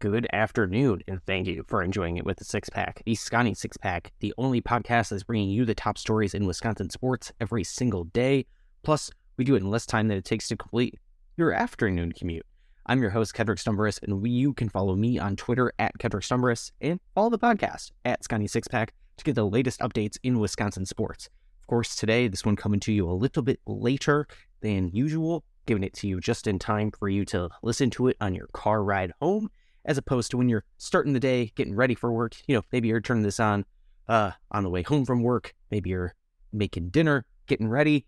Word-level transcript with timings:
good 0.00 0.28
afternoon, 0.32 1.00
and 1.08 1.20
thank 1.24 1.48
you 1.48 1.64
for 1.66 1.82
enjoying 1.82 2.16
it 2.16 2.24
with 2.24 2.38
the 2.38 2.44
six 2.44 2.70
pack. 2.70 3.02
The 3.04 3.16
Sconnie 3.16 3.56
Six 3.56 3.76
Pack, 3.76 4.12
the 4.20 4.32
only 4.38 4.60
podcast 4.60 5.08
that's 5.08 5.24
bringing 5.24 5.50
you 5.50 5.64
the 5.64 5.74
top 5.74 5.98
stories 5.98 6.34
in 6.34 6.46
Wisconsin 6.46 6.88
sports 6.88 7.32
every 7.40 7.64
single 7.64 8.04
day. 8.04 8.46
Plus, 8.84 9.10
we 9.36 9.44
do 9.44 9.56
it 9.56 9.62
in 9.62 9.70
less 9.70 9.86
time 9.86 10.06
than 10.06 10.16
it 10.16 10.24
takes 10.24 10.46
to 10.48 10.56
complete 10.56 10.94
your 11.36 11.52
afternoon 11.52 12.12
commute. 12.12 12.46
I'm 12.86 13.02
your 13.02 13.10
host, 13.10 13.34
Kedrick 13.34 13.58
Stumbris, 13.58 14.00
and 14.02 14.22
we 14.22 14.30
you 14.30 14.54
can 14.54 14.68
follow 14.68 14.94
me 14.94 15.18
on 15.18 15.34
Twitter 15.34 15.72
at 15.80 15.98
Kedrick 15.98 16.22
Stumbris 16.22 16.70
and 16.80 17.00
follow 17.14 17.30
the 17.30 17.38
podcast 17.38 17.90
at 18.04 18.22
Sconnie 18.22 18.48
Six 18.48 18.68
Pack 18.68 18.94
to 19.16 19.24
get 19.24 19.34
the 19.34 19.46
latest 19.46 19.80
updates 19.80 20.16
in 20.22 20.38
Wisconsin 20.38 20.86
sports. 20.86 21.28
Of 21.60 21.66
course, 21.66 21.96
today, 21.96 22.28
this 22.28 22.44
one 22.44 22.56
coming 22.56 22.80
to 22.80 22.92
you 22.92 23.10
a 23.10 23.12
little 23.12 23.42
bit 23.42 23.58
later 23.66 24.28
than 24.60 24.90
usual, 24.92 25.42
giving 25.66 25.82
it 25.82 25.94
to 25.94 26.06
you 26.06 26.20
just 26.20 26.46
in 26.46 26.60
time 26.60 26.92
for 26.92 27.08
you 27.08 27.24
to 27.26 27.48
listen 27.64 27.90
to 27.90 28.06
it 28.06 28.16
on 28.20 28.34
your 28.34 28.46
car 28.52 28.84
ride 28.84 29.12
home 29.20 29.50
as 29.84 29.98
opposed 29.98 30.30
to 30.30 30.36
when 30.36 30.48
you're 30.48 30.64
starting 30.78 31.12
the 31.12 31.20
day, 31.20 31.52
getting 31.54 31.74
ready 31.74 31.94
for 31.94 32.12
work. 32.12 32.36
You 32.46 32.56
know, 32.56 32.62
maybe 32.72 32.88
you're 32.88 33.00
turning 33.00 33.22
this 33.22 33.40
on 33.40 33.64
uh, 34.08 34.32
on 34.50 34.62
the 34.62 34.70
way 34.70 34.82
home 34.82 35.04
from 35.04 35.22
work. 35.22 35.54
Maybe 35.70 35.90
you're 35.90 36.14
making 36.52 36.90
dinner, 36.90 37.24
getting 37.46 37.68
ready. 37.68 38.06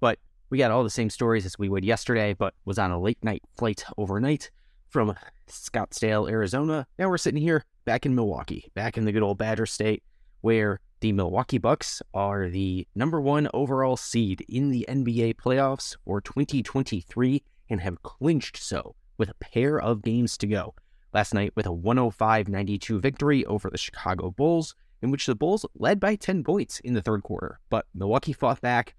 But 0.00 0.18
we 0.50 0.58
got 0.58 0.70
all 0.70 0.84
the 0.84 0.90
same 0.90 1.10
stories 1.10 1.46
as 1.46 1.58
we 1.58 1.68
would 1.68 1.84
yesterday, 1.84 2.34
but 2.34 2.54
was 2.64 2.78
on 2.78 2.90
a 2.90 3.00
late 3.00 3.22
night 3.22 3.42
flight 3.56 3.84
overnight 3.96 4.50
from 4.88 5.14
Scottsdale, 5.48 6.30
Arizona. 6.30 6.86
Now 6.98 7.08
we're 7.08 7.18
sitting 7.18 7.40
here 7.40 7.64
back 7.84 8.06
in 8.06 8.14
Milwaukee, 8.14 8.70
back 8.74 8.98
in 8.98 9.04
the 9.04 9.12
good 9.12 9.22
old 9.22 9.38
Badger 9.38 9.66
State, 9.66 10.02
where 10.40 10.80
the 11.00 11.12
Milwaukee 11.12 11.58
Bucks 11.58 12.02
are 12.12 12.48
the 12.48 12.86
number 12.94 13.20
one 13.20 13.48
overall 13.54 13.96
seed 13.96 14.44
in 14.48 14.70
the 14.70 14.84
NBA 14.88 15.36
playoffs 15.36 15.96
for 16.04 16.20
2023 16.20 17.42
and 17.70 17.80
have 17.80 18.02
clinched 18.02 18.56
so 18.56 18.94
with 19.16 19.30
a 19.30 19.34
pair 19.34 19.80
of 19.80 20.02
games 20.02 20.36
to 20.38 20.46
go 20.46 20.74
last 21.12 21.34
night 21.34 21.52
with 21.56 21.66
a 21.66 21.72
105 21.72 22.48
92 22.48 23.00
victory 23.00 23.44
over 23.46 23.70
the 23.70 23.78
Chicago 23.78 24.30
Bulls, 24.30 24.74
in 25.02 25.10
which 25.10 25.26
the 25.26 25.34
Bulls 25.34 25.66
led 25.74 26.00
by 26.00 26.16
10 26.16 26.44
points 26.44 26.80
in 26.80 26.94
the 26.94 27.02
third 27.02 27.22
quarter. 27.22 27.58
But 27.68 27.86
Milwaukee 27.94 28.32
fought 28.32 28.60
back, 28.60 28.94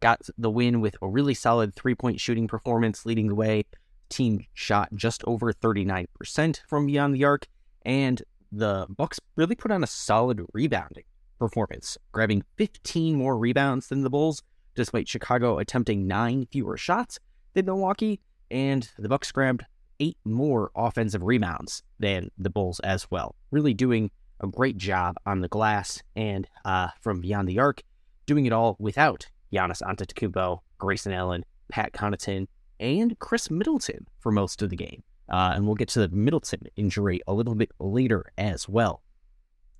got 0.00 0.28
the 0.36 0.50
win 0.50 0.80
with 0.80 0.96
a 1.00 1.08
really 1.08 1.34
solid 1.34 1.74
three 1.74 1.94
point 1.94 2.20
shooting 2.20 2.48
performance, 2.48 3.06
leading 3.06 3.28
the 3.28 3.34
way. 3.34 3.64
Team 4.08 4.44
shot 4.52 4.90
just 4.94 5.22
over 5.26 5.52
39% 5.52 6.60
from 6.68 6.86
beyond 6.86 7.14
the 7.14 7.24
arc, 7.24 7.46
and 7.84 8.22
the 8.50 8.86
Bucks 8.90 9.18
really 9.36 9.54
put 9.54 9.70
on 9.70 9.82
a 9.82 9.86
solid 9.86 10.44
rebounding 10.52 11.04
performance, 11.38 11.96
grabbing 12.12 12.44
15 12.56 13.16
more 13.16 13.38
rebounds 13.38 13.88
than 13.88 14.02
the 14.02 14.10
Bulls, 14.10 14.42
despite 14.74 15.08
Chicago 15.08 15.58
attempting 15.58 16.06
nine 16.06 16.46
fewer 16.52 16.76
shots 16.76 17.18
than 17.54 17.64
Milwaukee. 17.64 18.20
And 18.50 18.88
the 18.98 19.08
Bucks 19.08 19.32
grabbed 19.32 19.64
eight 20.02 20.18
more 20.24 20.72
offensive 20.74 21.22
rebounds 21.22 21.84
than 22.00 22.28
the 22.36 22.50
Bulls 22.50 22.80
as 22.80 23.08
well. 23.08 23.36
Really 23.52 23.72
doing 23.72 24.10
a 24.40 24.48
great 24.48 24.76
job 24.76 25.14
on 25.24 25.40
the 25.40 25.48
glass 25.48 26.02
and 26.16 26.48
uh, 26.64 26.88
from 27.00 27.20
beyond 27.20 27.48
the 27.48 27.60
arc, 27.60 27.82
doing 28.26 28.44
it 28.44 28.52
all 28.52 28.74
without 28.80 29.28
Giannis 29.52 29.80
Antetokounmpo, 29.80 30.58
Grayson 30.78 31.12
Allen, 31.12 31.44
Pat 31.70 31.92
Connaughton, 31.92 32.48
and 32.80 33.16
Khris 33.20 33.48
Middleton 33.48 34.08
for 34.18 34.32
most 34.32 34.60
of 34.60 34.70
the 34.70 34.76
game. 34.76 35.04
Uh, 35.28 35.52
and 35.54 35.66
we'll 35.66 35.76
get 35.76 35.88
to 35.90 36.00
the 36.00 36.08
Middleton 36.08 36.62
injury 36.74 37.20
a 37.28 37.32
little 37.32 37.54
bit 37.54 37.70
later 37.78 38.24
as 38.36 38.68
well. 38.68 39.02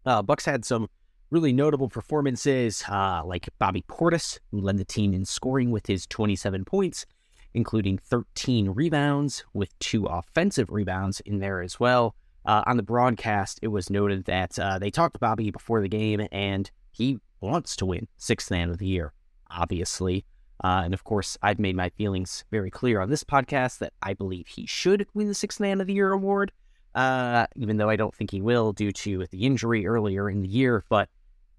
Uh, 0.06 0.22
Bucks 0.22 0.44
had 0.44 0.64
some 0.64 0.88
really 1.30 1.52
notable 1.52 1.88
performances, 1.88 2.84
uh, 2.88 3.22
like 3.24 3.48
Bobby 3.58 3.84
Portis, 3.88 4.38
who 4.52 4.60
led 4.60 4.78
the 4.78 4.84
team 4.84 5.12
in 5.12 5.24
scoring 5.24 5.72
with 5.72 5.88
his 5.88 6.06
27 6.06 6.64
points, 6.64 7.06
including 7.54 7.98
13 7.98 8.70
rebounds 8.70 9.44
with 9.52 9.78
two 9.78 10.06
offensive 10.06 10.70
rebounds 10.70 11.20
in 11.20 11.38
there 11.38 11.62
as 11.62 11.78
well. 11.78 12.14
Uh, 12.44 12.62
on 12.66 12.76
the 12.76 12.82
broadcast, 12.82 13.60
it 13.62 13.68
was 13.68 13.90
noted 13.90 14.24
that 14.24 14.58
uh, 14.58 14.78
they 14.78 14.90
talked 14.90 15.14
to 15.14 15.20
Bobby 15.20 15.50
before 15.50 15.80
the 15.80 15.88
game, 15.88 16.26
and 16.32 16.70
he 16.90 17.18
wants 17.40 17.76
to 17.76 17.86
win 17.86 18.08
sixth 18.16 18.50
man 18.50 18.70
of 18.70 18.78
the 18.78 18.86
year, 18.86 19.12
obviously. 19.50 20.24
Uh, 20.64 20.82
and 20.84 20.94
of 20.94 21.04
course, 21.04 21.36
I've 21.42 21.58
made 21.58 21.76
my 21.76 21.88
feelings 21.90 22.44
very 22.50 22.70
clear 22.70 23.00
on 23.00 23.10
this 23.10 23.24
podcast 23.24 23.78
that 23.78 23.92
I 24.02 24.14
believe 24.14 24.46
he 24.46 24.66
should 24.66 25.06
win 25.14 25.28
the 25.28 25.34
sixth 25.34 25.60
man 25.60 25.80
of 25.80 25.86
the 25.86 25.94
year 25.94 26.12
award, 26.12 26.52
uh, 26.94 27.46
even 27.56 27.76
though 27.76 27.88
I 27.88 27.96
don't 27.96 28.14
think 28.14 28.30
he 28.30 28.40
will 28.40 28.72
due 28.72 28.92
to 28.92 29.26
the 29.30 29.44
injury 29.44 29.86
earlier 29.86 30.30
in 30.30 30.40
the 30.40 30.48
year. 30.48 30.84
But 30.88 31.08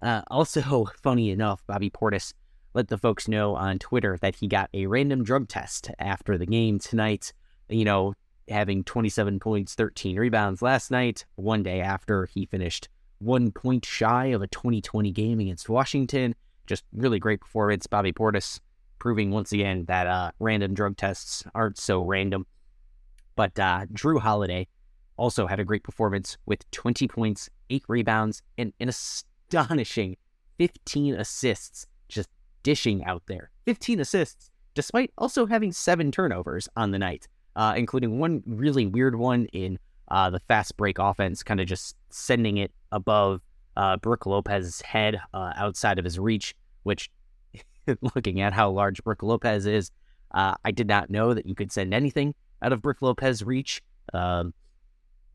uh, 0.01 0.21
also, 0.29 0.85
funny 1.01 1.31
enough, 1.31 1.63
Bobby 1.67 1.89
Portis 1.89 2.33
let 2.73 2.87
the 2.87 2.97
folks 2.97 3.27
know 3.27 3.55
on 3.55 3.79
Twitter 3.79 4.17
that 4.21 4.35
he 4.35 4.47
got 4.47 4.69
a 4.73 4.87
random 4.87 5.23
drug 5.23 5.47
test 5.47 5.91
after 5.99 6.37
the 6.37 6.45
game 6.45 6.79
tonight. 6.79 7.33
You 7.69 7.85
know, 7.85 8.13
having 8.49 8.83
27 8.83 9.39
points, 9.39 9.75
13 9.75 10.17
rebounds 10.17 10.61
last 10.61 10.91
night, 10.91 11.25
one 11.35 11.63
day 11.63 11.81
after 11.81 12.25
he 12.25 12.45
finished 12.45 12.89
one 13.19 13.51
point 13.51 13.85
shy 13.85 14.27
of 14.27 14.41
a 14.41 14.47
2020 14.47 15.11
game 15.11 15.39
against 15.39 15.69
Washington. 15.69 16.35
Just 16.65 16.83
really 16.93 17.19
great 17.19 17.41
performance. 17.41 17.87
Bobby 17.87 18.11
Portis 18.11 18.59
proving 18.99 19.31
once 19.31 19.51
again 19.51 19.85
that 19.85 20.07
uh, 20.07 20.31
random 20.39 20.73
drug 20.73 20.97
tests 20.97 21.43
aren't 21.53 21.77
so 21.77 22.01
random. 22.01 22.45
But 23.35 23.57
uh, 23.59 23.85
Jrue 23.93 24.19
Holiday 24.19 24.67
also 25.17 25.45
had 25.45 25.59
a 25.59 25.65
great 25.65 25.83
performance 25.83 26.37
with 26.45 26.69
20 26.71 27.07
points, 27.07 27.49
eight 27.69 27.83
rebounds, 27.87 28.41
and 28.57 28.73
an 28.79 28.89
astonishing 28.89 30.17
15 30.57 31.15
assists 31.15 31.87
dishing 32.63 33.03
out 33.05 33.23
there. 33.27 33.49
15 33.65 33.99
assists, 33.99 34.49
despite 34.73 35.11
also 35.17 35.45
having 35.45 35.71
seven 35.71 36.11
turnovers 36.11 36.67
on 36.75 36.91
the 36.91 36.99
night, 36.99 37.27
uh, 37.55 37.73
including 37.77 38.19
one 38.19 38.41
really 38.45 38.85
weird 38.85 39.15
one 39.15 39.45
in 39.47 39.77
uh, 40.09 40.29
the 40.29 40.39
fast 40.39 40.75
break 40.77 40.97
offense, 40.99 41.43
kind 41.43 41.59
of 41.59 41.67
just 41.67 41.95
sending 42.09 42.57
it 42.57 42.71
above 42.91 43.41
uh, 43.77 43.97
Brook 43.97 44.25
Lopez's 44.25 44.81
head 44.81 45.19
uh, 45.33 45.53
outside 45.55 45.99
of 45.99 46.05
his 46.05 46.19
reach, 46.19 46.55
which, 46.83 47.09
looking 48.15 48.41
at 48.41 48.53
how 48.53 48.69
large 48.69 49.03
Brook 49.03 49.23
Lopez 49.23 49.65
is, 49.65 49.91
uh, 50.33 50.55
I 50.65 50.71
did 50.71 50.87
not 50.87 51.09
know 51.09 51.33
that 51.33 51.45
you 51.45 51.55
could 51.55 51.71
send 51.71 51.93
anything 51.93 52.33
out 52.61 52.73
of 52.73 52.81
Brook 52.81 53.01
Lopez's 53.01 53.43
reach. 53.43 53.81
Um, 54.13 54.53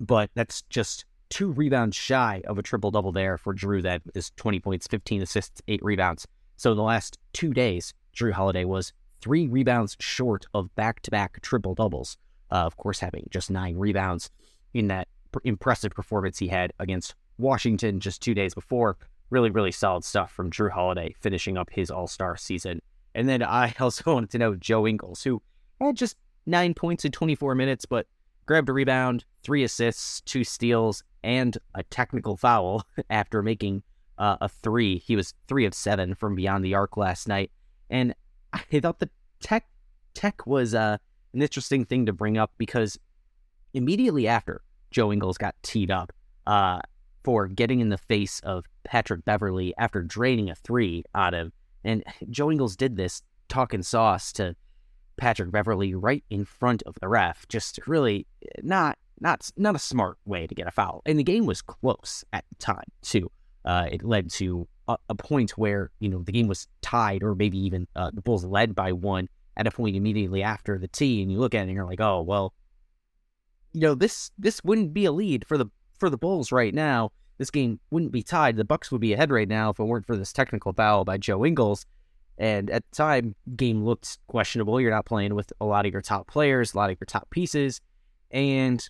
but 0.00 0.30
that's 0.34 0.62
just 0.62 1.04
two 1.30 1.52
rebounds 1.52 1.96
shy 1.96 2.42
of 2.46 2.58
a 2.58 2.62
triple 2.62 2.90
double 2.90 3.12
there 3.12 3.36
for 3.38 3.54
Jrue. 3.54 3.82
That 3.82 4.02
is 4.14 4.30
20 4.36 4.60
points, 4.60 4.86
15 4.86 5.22
assists, 5.22 5.60
eight 5.68 5.82
rebounds. 5.82 6.26
So 6.58 6.72
in 6.72 6.76
the 6.76 6.82
last 6.82 7.18
two 7.32 7.54
days, 7.54 7.94
Jrue 8.14 8.32
Holiday 8.32 8.64
was 8.64 8.92
three 9.20 9.46
rebounds 9.46 9.96
short 10.00 10.44
of 10.54 10.74
back-to-back 10.74 11.40
triple 11.40 11.74
doubles. 11.74 12.18
Uh, 12.50 12.56
of 12.56 12.76
course, 12.76 12.98
having 12.98 13.28
just 13.30 13.48
nine 13.48 13.76
rebounds 13.76 14.28
in 14.74 14.88
that 14.88 15.06
pr- 15.30 15.38
impressive 15.44 15.92
performance 15.92 16.36
he 16.38 16.48
had 16.48 16.72
against 16.80 17.14
Washington 17.38 18.00
just 18.00 18.20
two 18.20 18.34
days 18.34 18.54
before. 18.54 18.98
Really, 19.30 19.50
really 19.50 19.70
solid 19.70 20.02
stuff 20.02 20.32
from 20.32 20.50
Jrue 20.50 20.70
Holiday 20.70 21.14
finishing 21.20 21.56
up 21.56 21.70
his 21.70 21.92
All 21.92 22.08
Star 22.08 22.36
season. 22.36 22.80
And 23.14 23.28
then 23.28 23.42
I 23.42 23.72
also 23.80 24.12
wanted 24.12 24.30
to 24.30 24.38
know 24.38 24.56
Joe 24.56 24.86
Ingles, 24.86 25.22
who 25.22 25.40
had 25.80 25.96
just 25.96 26.16
nine 26.44 26.74
points 26.74 27.04
in 27.04 27.12
24 27.12 27.54
minutes, 27.54 27.86
but 27.86 28.08
grabbed 28.46 28.68
a 28.68 28.72
rebound, 28.72 29.24
three 29.44 29.62
assists, 29.62 30.22
two 30.22 30.42
steals, 30.42 31.04
and 31.22 31.56
a 31.76 31.84
technical 31.84 32.36
foul 32.36 32.84
after 33.10 33.44
making 33.44 33.84
uh, 34.18 34.36
a 34.40 34.48
three. 34.48 34.98
He 34.98 35.16
was 35.16 35.34
three 35.46 35.64
of 35.64 35.74
seven 35.74 36.14
from 36.14 36.34
beyond 36.34 36.64
the 36.64 36.74
arc 36.74 36.96
last 36.96 37.28
night, 37.28 37.50
and 37.88 38.14
I 38.52 38.80
thought 38.80 38.98
the 38.98 39.10
tech 39.40 39.66
tech 40.14 40.46
was 40.46 40.74
uh, 40.74 40.98
an 41.32 41.42
interesting 41.42 41.84
thing 41.84 42.06
to 42.06 42.12
bring 42.12 42.36
up 42.36 42.52
because 42.58 42.98
immediately 43.74 44.26
after 44.26 44.62
Joe 44.90 45.12
Ingles 45.12 45.38
got 45.38 45.54
teed 45.62 45.90
up 45.90 46.12
uh, 46.46 46.80
for 47.22 47.46
getting 47.46 47.80
in 47.80 47.90
the 47.90 47.98
face 47.98 48.40
of 48.40 48.64
Patrick 48.84 49.24
Beverley 49.24 49.74
after 49.78 50.02
draining 50.02 50.50
a 50.50 50.54
three 50.54 51.04
on 51.14 51.34
him, 51.34 51.52
and 51.84 52.02
Joe 52.30 52.50
Ingles 52.50 52.76
did 52.76 52.96
this 52.96 53.22
talking 53.48 53.82
sauce 53.82 54.32
to 54.34 54.56
Patrick 55.16 55.50
Beverley 55.50 55.94
right 55.94 56.24
in 56.30 56.44
front 56.44 56.82
of 56.84 56.96
the 57.00 57.08
ref. 57.08 57.46
Just 57.48 57.86
really 57.86 58.26
not 58.62 58.98
not 59.20 59.50
not 59.56 59.74
a 59.74 59.80
smart 59.80 60.16
way 60.24 60.46
to 60.46 60.54
get 60.54 60.66
a 60.66 60.70
foul. 60.70 61.02
And 61.06 61.18
the 61.18 61.24
game 61.24 61.44
was 61.44 61.60
close 61.60 62.24
at 62.32 62.44
the 62.48 62.54
time 62.56 62.84
too 63.02 63.30
uh, 63.68 63.86
it 63.92 64.02
led 64.02 64.30
to 64.30 64.66
a, 64.88 64.96
a, 65.10 65.14
point 65.14 65.50
where 65.50 65.90
you 66.00 66.08
know 66.08 66.22
the 66.22 66.32
game 66.32 66.48
was 66.48 66.66
tied, 66.80 67.22
or 67.22 67.34
maybe 67.34 67.58
even 67.58 67.86
uh, 67.94 68.10
the 68.12 68.22
Bulls 68.22 68.44
led 68.44 68.74
by 68.74 68.92
one 68.92 69.28
at 69.58 69.66
a 69.66 69.70
point 69.70 69.94
immediately 69.94 70.42
after 70.42 70.78
the 70.78 70.88
tee, 70.88 71.20
and 71.20 71.30
you 71.30 71.38
look 71.38 71.54
at 71.54 71.58
it 71.58 71.62
and 71.64 71.72
you're 71.72 71.84
like, 71.84 72.00
oh 72.00 72.22
well, 72.22 72.54
you 73.74 73.82
know 73.82 73.94
this 73.94 74.30
this 74.38 74.64
wouldn't 74.64 74.94
be 74.94 75.04
a 75.04 75.12
lead 75.12 75.46
for 75.46 75.58
the 75.58 75.66
for 75.98 76.08
the 76.08 76.16
Bulls 76.16 76.50
right 76.50 76.72
now. 76.72 77.12
This 77.36 77.50
game 77.50 77.78
wouldn't 77.90 78.10
be 78.10 78.22
tied. 78.22 78.56
The 78.56 78.64
Bucks 78.64 78.90
would 78.90 79.02
be 79.02 79.12
ahead 79.12 79.30
right 79.30 79.46
now 79.46 79.68
if 79.68 79.78
it 79.78 79.84
weren't 79.84 80.06
for 80.06 80.16
this 80.16 80.32
technical 80.32 80.72
foul 80.72 81.04
by 81.04 81.18
Joe 81.18 81.44
Ingles. 81.44 81.84
And 82.38 82.70
at 82.70 82.84
the 82.90 82.96
time, 82.96 83.34
game 83.54 83.84
looked 83.84 84.18
questionable. 84.28 84.80
You're 84.80 84.92
not 84.92 85.06
playing 85.06 85.34
with 85.34 85.52
a 85.60 85.66
lot 85.66 85.84
of 85.84 85.92
your 85.92 86.02
top 86.02 86.26
players, 86.26 86.72
a 86.72 86.76
lot 86.78 86.90
of 86.90 86.96
your 86.98 87.06
top 87.06 87.28
pieces. 87.30 87.80
And 88.30 88.82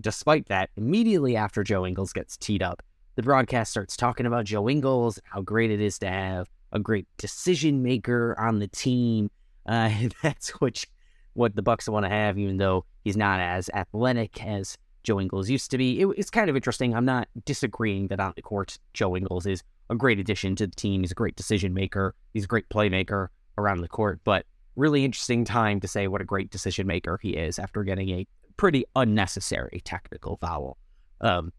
despite 0.00 0.46
that, 0.46 0.70
immediately 0.76 1.36
after 1.36 1.62
Joe 1.62 1.86
Ingles 1.86 2.12
gets 2.12 2.36
teed 2.36 2.62
up, 2.62 2.82
the 3.16 3.22
broadcast 3.22 3.70
starts 3.70 3.96
talking 3.96 4.26
about 4.26 4.44
Joe 4.44 4.68
Ingles, 4.68 5.18
how 5.24 5.40
great 5.40 5.70
it 5.70 5.80
is 5.80 5.98
to 6.00 6.08
have 6.08 6.48
a 6.72 6.78
great 6.78 7.06
decision 7.16 7.82
maker 7.82 8.36
on 8.38 8.58
the 8.58 8.68
team. 8.68 9.30
Uh, 9.66 9.90
that's 10.22 10.50
what 10.60 10.84
what 11.32 11.54
the 11.54 11.62
Bucks 11.62 11.88
want 11.88 12.04
to 12.04 12.10
have, 12.10 12.38
even 12.38 12.56
though 12.56 12.84
he's 13.04 13.16
not 13.16 13.40
as 13.40 13.68
athletic 13.74 14.42
as 14.42 14.78
Joe 15.02 15.20
Ingles 15.20 15.50
used 15.50 15.70
to 15.70 15.78
be. 15.78 16.00
It, 16.00 16.08
it's 16.16 16.30
kind 16.30 16.48
of 16.48 16.56
interesting. 16.56 16.94
I'm 16.94 17.04
not 17.04 17.28
disagreeing 17.44 18.08
that 18.08 18.20
on 18.20 18.32
the 18.36 18.42
court, 18.42 18.78
Joe 18.94 19.16
Ingles 19.16 19.44
is 19.44 19.62
a 19.90 19.94
great 19.94 20.18
addition 20.18 20.56
to 20.56 20.66
the 20.66 20.74
team. 20.74 21.02
He's 21.02 21.12
a 21.12 21.14
great 21.14 21.36
decision 21.36 21.74
maker. 21.74 22.14
He's 22.32 22.44
a 22.44 22.48
great 22.48 22.68
playmaker 22.70 23.28
around 23.58 23.82
the 23.82 23.88
court, 23.88 24.20
but 24.24 24.46
really 24.76 25.04
interesting 25.04 25.44
time 25.44 25.80
to 25.80 25.88
say 25.88 26.08
what 26.08 26.20
a 26.20 26.24
great 26.24 26.50
decision 26.50 26.86
maker 26.86 27.18
he 27.22 27.30
is 27.30 27.58
after 27.58 27.82
getting 27.82 28.10
a 28.10 28.26
pretty 28.56 28.84
unnecessary 28.94 29.82
technical 29.84 30.38
foul. 30.38 30.78
Um, 31.20 31.52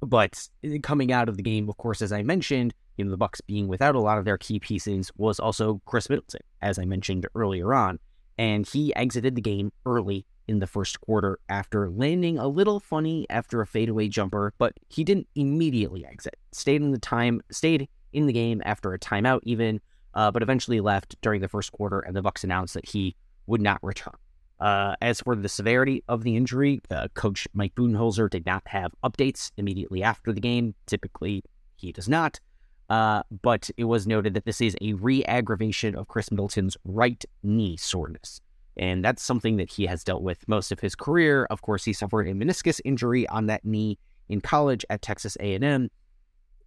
but 0.00 0.48
coming 0.82 1.12
out 1.12 1.28
of 1.28 1.36
the 1.36 1.42
game, 1.42 1.68
of 1.68 1.76
course, 1.76 2.02
as 2.02 2.12
I 2.12 2.22
mentioned, 2.22 2.74
you 2.96 3.04
know, 3.04 3.10
the 3.10 3.16
Bucks 3.16 3.40
being 3.40 3.68
without 3.68 3.94
a 3.94 4.00
lot 4.00 4.18
of 4.18 4.24
their 4.24 4.38
key 4.38 4.58
pieces 4.58 5.10
was 5.16 5.38
also 5.38 5.80
Khris 5.86 6.08
Middleton, 6.08 6.40
as 6.62 6.78
I 6.78 6.84
mentioned 6.84 7.26
earlier 7.34 7.74
on. 7.74 7.98
And 8.38 8.66
he 8.66 8.94
exited 8.94 9.34
the 9.34 9.40
game 9.40 9.72
early 9.86 10.26
in 10.48 10.58
the 10.58 10.66
first 10.66 11.00
quarter 11.00 11.38
after 11.48 11.90
landing 11.90 12.38
a 12.38 12.46
little 12.46 12.80
funny 12.80 13.26
after 13.30 13.60
a 13.60 13.66
fadeaway 13.66 14.08
jumper, 14.08 14.52
but 14.58 14.74
he 14.88 15.04
didn't 15.04 15.26
immediately 15.34 16.04
exit. 16.04 16.36
Stayed 16.52 16.82
in 16.82 16.92
the 16.92 16.98
time, 16.98 17.40
stayed 17.50 17.88
in 18.12 18.26
the 18.26 18.32
game 18.32 18.62
after 18.64 18.92
a 18.92 18.98
timeout 18.98 19.40
even, 19.42 19.80
uh, 20.14 20.30
but 20.30 20.42
eventually 20.42 20.80
left 20.80 21.20
during 21.22 21.40
the 21.40 21.48
first 21.48 21.72
quarter, 21.72 22.00
and 22.00 22.14
the 22.14 22.22
Bucks 22.22 22.44
announced 22.44 22.74
that 22.74 22.88
he 22.88 23.16
would 23.46 23.60
not 23.60 23.82
return. 23.82 24.14
Uh, 24.58 24.96
as 25.02 25.20
for 25.20 25.36
the 25.36 25.48
severity 25.48 26.02
of 26.08 26.22
the 26.22 26.36
injury, 26.36 26.80
uh, 26.90 27.08
Coach 27.14 27.46
Mike 27.52 27.74
Budenholzer 27.74 28.30
did 28.30 28.46
not 28.46 28.62
have 28.66 28.92
updates 29.04 29.50
immediately 29.56 30.02
after 30.02 30.32
the 30.32 30.40
game. 30.40 30.74
Typically, 30.86 31.42
he 31.76 31.92
does 31.92 32.08
not. 32.08 32.40
Uh, 32.88 33.22
but 33.42 33.68
it 33.76 33.84
was 33.84 34.06
noted 34.06 34.34
that 34.34 34.44
this 34.44 34.60
is 34.60 34.76
a 34.80 34.94
re 34.94 35.24
aggravation 35.24 35.94
of 35.96 36.08
Khris 36.08 36.30
Middleton's 36.30 36.76
right 36.84 37.22
knee 37.42 37.76
soreness. 37.76 38.40
And 38.76 39.04
that's 39.04 39.22
something 39.22 39.56
that 39.56 39.70
he 39.70 39.86
has 39.86 40.04
dealt 40.04 40.22
with 40.22 40.46
most 40.48 40.70
of 40.70 40.80
his 40.80 40.94
career. 40.94 41.46
Of 41.50 41.62
course, 41.62 41.84
he 41.84 41.92
suffered 41.92 42.28
a 42.28 42.32
meniscus 42.32 42.80
injury 42.84 43.26
on 43.28 43.46
that 43.46 43.64
knee 43.64 43.98
in 44.28 44.40
college 44.40 44.84
at 44.90 45.02
Texas 45.02 45.36
A&M. 45.40 45.90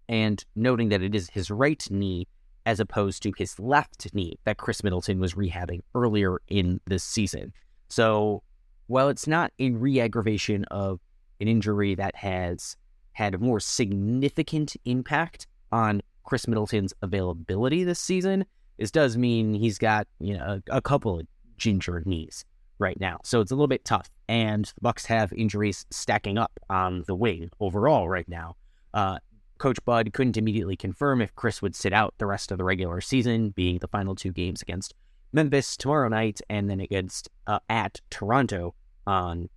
And 0.07 0.45
noting 0.55 0.89
that 0.89 1.03
it 1.03 1.13
is 1.13 1.29
his 1.29 1.51
right 1.51 1.85
knee 1.89 2.27
as 2.65 2.79
opposed 2.79 3.23
to 3.23 3.31
his 3.37 3.59
left 3.59 4.13
knee 4.13 4.37
that 4.43 4.57
Khris 4.57 4.83
Middleton 4.83 5.19
was 5.19 5.35
rehabbing 5.35 5.81
earlier 5.95 6.41
in 6.47 6.81
this 6.85 7.03
season. 7.03 7.53
So, 7.89 8.43
while 8.87 9.09
it's 9.09 9.27
not 9.27 9.51
a 9.59 9.71
re 9.71 9.99
aggravation 9.99 10.65
of 10.65 10.99
an 11.39 11.47
injury 11.47 11.95
that 11.95 12.15
has 12.15 12.75
had 13.13 13.35
a 13.35 13.37
more 13.37 13.59
significant 13.59 14.75
impact 14.85 15.47
on 15.71 16.01
Khris 16.23 16.47
Middleton's 16.47 16.93
availability 17.01 17.83
this 17.83 17.99
season, 17.99 18.45
this 18.77 18.91
does 18.91 19.17
mean 19.17 19.53
he's 19.53 19.77
got 19.77 20.07
you 20.19 20.37
know 20.37 20.61
a, 20.69 20.77
a 20.77 20.81
couple 20.81 21.19
of 21.19 21.27
ginger 21.57 22.01
knees 22.05 22.45
right 22.79 22.99
now. 22.99 23.19
So 23.23 23.41
it's 23.41 23.51
a 23.51 23.55
little 23.55 23.67
bit 23.67 23.85
tough. 23.85 24.09
And 24.27 24.65
the 24.65 24.81
Bucks 24.81 25.05
have 25.05 25.33
injuries 25.33 25.85
stacking 25.91 26.37
up 26.37 26.51
on 26.69 27.03
the 27.07 27.15
wing 27.15 27.49
overall 27.59 28.09
right 28.09 28.27
now. 28.27 28.55
Uh, 28.93 29.19
Coach 29.57 29.83
Bud 29.83 30.13
couldn't 30.13 30.37
immediately 30.37 30.77
confirm 30.77 31.21
if 31.21 31.35
Khris 31.35 31.61
would 31.61 31.75
sit 31.75 31.91
out 31.91 32.13
the 32.17 32.25
rest 32.25 32.51
of 32.51 32.57
the 32.57 32.63
regular 32.63 33.01
season, 33.01 33.49
being 33.49 33.79
the 33.79 33.89
final 33.89 34.15
two 34.15 34.31
games 34.31 34.61
against 34.61 34.93
Memphis 35.31 35.77
tomorrow 35.77 36.09
night 36.09 36.41
and 36.49 36.69
then 36.69 36.79
against 36.79 37.29
uh, 37.47 37.59
at 37.69 38.01
Toronto 38.09 38.73
on 39.05 39.49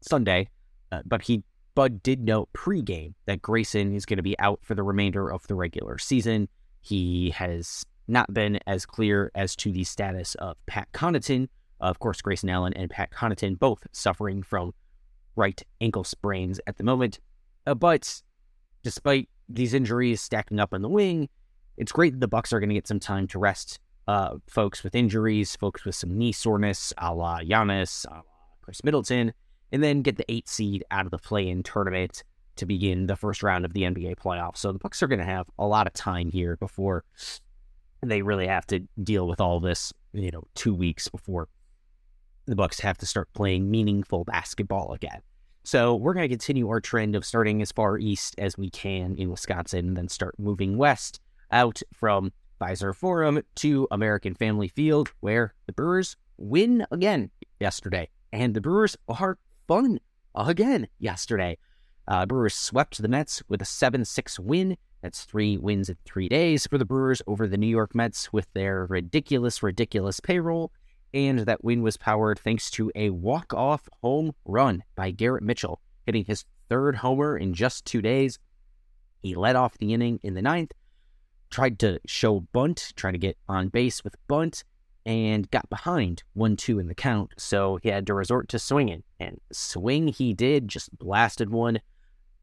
Sunday. 0.00 0.48
Uh, 0.90 1.02
but 1.04 1.22
he 1.22 1.42
Bud 1.74 2.02
did 2.02 2.20
note 2.20 2.48
pregame 2.52 3.14
that 3.26 3.42
Grayson 3.42 3.94
is 3.94 4.06
going 4.06 4.18
to 4.18 4.22
be 4.22 4.38
out 4.38 4.60
for 4.62 4.74
the 4.74 4.82
remainder 4.82 5.32
of 5.32 5.46
the 5.48 5.56
regular 5.56 5.98
season. 5.98 6.48
He 6.80 7.30
has 7.30 7.84
not 8.06 8.32
been 8.32 8.60
as 8.66 8.86
clear 8.86 9.32
as 9.34 9.56
to 9.56 9.72
the 9.72 9.82
status 9.82 10.36
of 10.36 10.56
Pat 10.66 10.88
Connaughton. 10.92 11.48
Of 11.80 11.98
course, 11.98 12.20
Grayson 12.20 12.48
Allen 12.48 12.74
and 12.74 12.90
Pat 12.90 13.10
Connaughton 13.10 13.58
both 13.58 13.86
suffering 13.90 14.42
from 14.42 14.72
right 15.34 15.60
ankle 15.80 16.04
sprains 16.04 16.60
at 16.66 16.76
the 16.76 16.84
moment. 16.84 17.18
Uh, 17.66 17.74
but 17.74 18.22
despite 18.84 19.28
these 19.48 19.74
injuries 19.74 20.20
stacking 20.20 20.60
up 20.60 20.72
on 20.72 20.82
the 20.82 20.88
wing, 20.88 21.28
it's 21.76 21.90
great 21.90 22.12
that 22.12 22.20
the 22.20 22.28
Bucks 22.28 22.52
are 22.52 22.60
going 22.60 22.68
to 22.68 22.74
get 22.74 22.86
some 22.86 23.00
time 23.00 23.26
to 23.28 23.38
rest 23.38 23.80
uh, 24.06 24.36
folks 24.48 24.82
with 24.82 24.94
injuries, 24.94 25.56
folks 25.56 25.84
with 25.84 25.94
some 25.94 26.16
knee 26.16 26.32
soreness, 26.32 26.92
a 26.98 27.14
la 27.14 27.40
Giannis, 27.40 28.04
a 28.06 28.14
la 28.14 28.22
Khris 28.62 28.84
Middleton, 28.84 29.32
and 29.72 29.82
then 29.82 30.02
get 30.02 30.16
the 30.16 30.30
eight 30.30 30.48
seed 30.48 30.84
out 30.90 31.04
of 31.04 31.10
the 31.10 31.18
play-in 31.18 31.62
tournament 31.62 32.22
to 32.56 32.66
begin 32.66 33.06
the 33.06 33.16
first 33.16 33.42
round 33.42 33.64
of 33.64 33.72
the 33.72 33.82
NBA 33.82 34.16
playoffs. 34.16 34.58
So 34.58 34.72
the 34.72 34.78
Bucks 34.78 35.02
are 35.02 35.08
going 35.08 35.18
to 35.18 35.24
have 35.24 35.46
a 35.58 35.66
lot 35.66 35.86
of 35.86 35.92
time 35.92 36.30
here 36.30 36.56
before 36.56 37.04
they 38.02 38.22
really 38.22 38.46
have 38.46 38.66
to 38.68 38.80
deal 39.02 39.26
with 39.26 39.40
all 39.40 39.60
this. 39.60 39.92
You 40.12 40.30
know, 40.30 40.44
two 40.54 40.74
weeks 40.74 41.08
before 41.08 41.48
the 42.46 42.54
Bucks 42.54 42.80
have 42.80 42.98
to 42.98 43.06
start 43.06 43.28
playing 43.32 43.70
meaningful 43.70 44.24
basketball 44.24 44.92
again. 44.92 45.20
So 45.64 45.94
we're 45.94 46.12
going 46.12 46.28
to 46.28 46.32
continue 46.32 46.68
our 46.68 46.80
trend 46.80 47.16
of 47.16 47.24
starting 47.24 47.62
as 47.62 47.72
far 47.72 47.98
east 47.98 48.34
as 48.38 48.58
we 48.58 48.68
can 48.70 49.16
in 49.16 49.30
Wisconsin, 49.30 49.88
and 49.88 49.96
then 49.96 50.08
start 50.08 50.34
moving 50.38 50.76
west 50.76 51.20
out 51.50 51.80
from 51.92 52.32
Fiserv 52.60 52.96
Forum 52.96 53.42
to 53.56 53.88
American 53.90 54.34
Family 54.34 54.68
Field, 54.68 55.12
where 55.20 55.54
the 55.66 55.72
Brewers 55.72 56.16
win 56.36 56.86
again 56.90 57.30
yesterday, 57.60 58.08
and 58.32 58.54
the 58.54 58.60
Brewers 58.60 58.96
are 59.08 59.38
fun 59.66 60.00
again 60.34 60.88
yesterday. 60.98 61.56
Uh, 62.06 62.26
Brewers 62.26 62.54
swept 62.54 63.00
the 63.00 63.08
Mets 63.08 63.42
with 63.48 63.62
a 63.62 63.64
7 63.64 64.04
6 64.04 64.38
win. 64.40 64.76
That's 65.02 65.24
three 65.24 65.58
wins 65.58 65.88
in 65.88 65.96
three 66.04 66.28
days 66.28 66.66
for 66.66 66.78
the 66.78 66.84
Brewers 66.84 67.22
over 67.26 67.46
the 67.46 67.58
New 67.58 67.66
York 67.66 67.94
Mets 67.94 68.32
with 68.32 68.46
their 68.54 68.86
ridiculous, 68.86 69.62
ridiculous 69.62 70.20
payroll. 70.20 70.72
And 71.12 71.40
that 71.40 71.62
win 71.62 71.82
was 71.82 71.96
powered 71.96 72.38
thanks 72.38 72.70
to 72.72 72.90
a 72.94 73.10
walk 73.10 73.54
off 73.54 73.88
home 74.02 74.32
run 74.44 74.82
by 74.96 75.10
Garrett 75.10 75.44
Mitchell, 75.44 75.80
hitting 76.06 76.24
his 76.24 76.44
third 76.68 76.96
homer 76.96 77.36
in 77.36 77.54
just 77.54 77.84
two 77.84 78.02
days. 78.02 78.38
He 79.22 79.34
led 79.34 79.56
off 79.56 79.78
the 79.78 79.94
inning 79.94 80.20
in 80.22 80.34
the 80.34 80.42
ninth, 80.42 80.72
tried 81.54 81.78
to 81.78 82.00
show 82.04 82.40
bunt, 82.40 82.92
trying 82.96 83.12
to 83.12 83.18
get 83.18 83.38
on 83.48 83.68
base 83.68 84.02
with 84.02 84.16
bunt, 84.26 84.64
and 85.06 85.48
got 85.52 85.70
behind 85.70 86.24
1 86.32 86.56
2 86.56 86.80
in 86.80 86.88
the 86.88 86.94
count. 86.96 87.32
So 87.36 87.78
he 87.80 87.90
had 87.90 88.08
to 88.08 88.14
resort 88.14 88.48
to 88.48 88.58
swinging. 88.58 89.04
And 89.20 89.40
swing 89.52 90.08
he 90.08 90.34
did, 90.34 90.66
just 90.66 90.96
blasted 90.98 91.50
one 91.50 91.78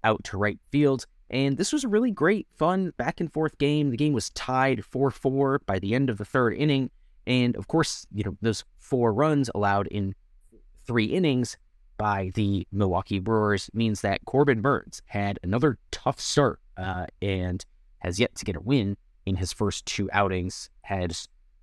out 0.06 0.24
to 0.26 0.38
right 0.38 0.60
field. 0.72 1.06
And 1.30 1.58
this 1.58 1.74
was 1.74 1.84
a 1.84 1.90
really 1.90 2.12
great, 2.12 2.48
fun 2.56 2.94
back 2.96 3.20
and 3.20 3.32
forth 3.32 3.58
game. 3.58 3.90
The 3.90 3.98
game 3.98 4.14
was 4.14 4.30
tied 4.30 4.86
4 4.86 5.12
4 5.12 5.62
by 5.66 5.78
the 5.78 5.94
end 5.94 6.10
of 6.10 6.18
the 6.18 6.26
third 6.26 6.54
inning. 6.54 6.90
And 7.28 7.58
of 7.58 7.68
course, 7.68 8.08
you 8.14 8.24
know, 8.24 8.38
those 8.42 8.64
four 8.80 9.14
runs 9.14 9.50
allowed 9.54 9.88
in 9.88 10.16
three 10.88 11.06
innings 11.06 11.58
by 11.98 12.32
the 12.34 12.66
Milwaukee 12.72 13.20
Brewers 13.20 13.70
means 13.74 14.02
that 14.02 14.24
Corbin 14.26 14.62
Burnes 14.62 15.02
had 15.08 15.38
another 15.44 15.78
tough 15.92 16.20
start 16.20 16.60
uh, 16.78 17.08
and 17.22 17.64
has 18.02 18.20
yet 18.20 18.36
to 18.36 18.46
get 18.46 18.56
a 18.56 18.62
win 18.62 18.98
in 19.26 19.36
his 19.36 19.54
first 19.54 19.86
two 19.86 20.10
outings. 20.12 20.70
Had 20.82 21.16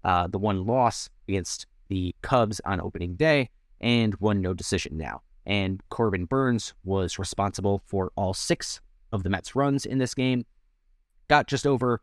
uh, 0.04 0.26
the 0.26 0.38
one 0.38 0.66
loss 0.66 1.08
against 1.28 1.66
the 1.88 2.14
Cubs 2.22 2.60
on 2.64 2.80
opening 2.80 3.14
day 3.14 3.50
and 3.80 4.14
one 4.14 4.40
no 4.40 4.54
decision 4.54 4.96
now. 4.96 5.22
And 5.46 5.82
Corbin 5.88 6.26
Burnes 6.26 6.74
was 6.84 7.18
responsible 7.18 7.82
for 7.86 8.12
all 8.16 8.34
six 8.34 8.80
of 9.12 9.22
the 9.22 9.30
Mets' 9.30 9.54
runs 9.54 9.86
in 9.86 9.98
this 9.98 10.14
game. 10.14 10.44
Got 11.28 11.46
just 11.46 11.66
over 11.66 12.02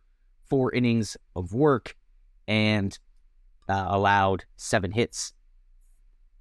four 0.50 0.72
innings 0.72 1.18
of 1.36 1.54
work 1.54 1.96
and 2.48 2.98
uh, 3.70 3.86
allowed 3.88 4.46
seven 4.56 4.92
hits 4.92 5.34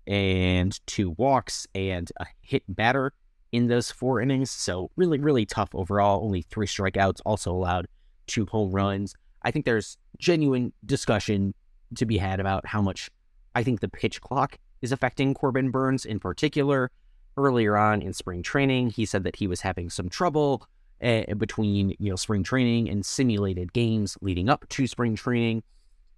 and 0.07 0.79
two 0.87 1.11
walks 1.11 1.67
and 1.75 2.11
a 2.19 2.27
hit 2.43 2.63
batter 2.69 3.13
in 3.55 3.69
those 3.69 3.93
four 3.93 4.21
innings. 4.21 4.51
So 4.51 4.91
really, 4.97 5.19
really 5.19 5.47
tough 5.47 5.69
overall. 5.75 6.25
Only 6.25 6.43
three 6.43 6.67
strikeouts. 6.67 7.21
Also 7.25 7.53
allowed 7.53 7.87
two 8.27 8.47
home 8.47 8.73
runs. 8.73 9.15
I 9.43 9.53
think 9.53 9.65
there's 9.65 9.97
genuine 10.19 10.73
discussion 10.85 11.55
to 11.95 12.05
be 12.05 12.17
had 12.17 12.41
about 12.41 12.67
how 12.67 12.83
much 12.83 13.11
I 13.55 13.63
think 13.63 13.79
the 13.81 13.89
pitch 13.89 14.21
clock 14.21 14.59
is 14.83 14.91
affecting 14.91 15.35
Corbin 15.35 15.71
Burnes 15.71 16.05
in 16.05 16.19
particular. 16.19 16.91
Earlier 17.37 17.77
on 17.77 18.03
in 18.03 18.13
spring 18.13 18.43
training, 18.43 18.91
he 18.91 19.07
said 19.07 19.23
that 19.23 19.37
he 19.37 19.47
was 19.47 19.61
having 19.61 19.89
some 19.89 20.09
trouble 20.09 20.67
uh, 21.03 21.23
between 21.37 21.91
you 22.01 22.11
know 22.11 22.17
spring 22.17 22.43
training 22.43 22.89
and 22.89 23.07
simulated 23.07 23.73
games 23.73 24.17
leading 24.21 24.49
up 24.49 24.69
to 24.71 24.87
spring 24.87 25.15
training 25.15 25.63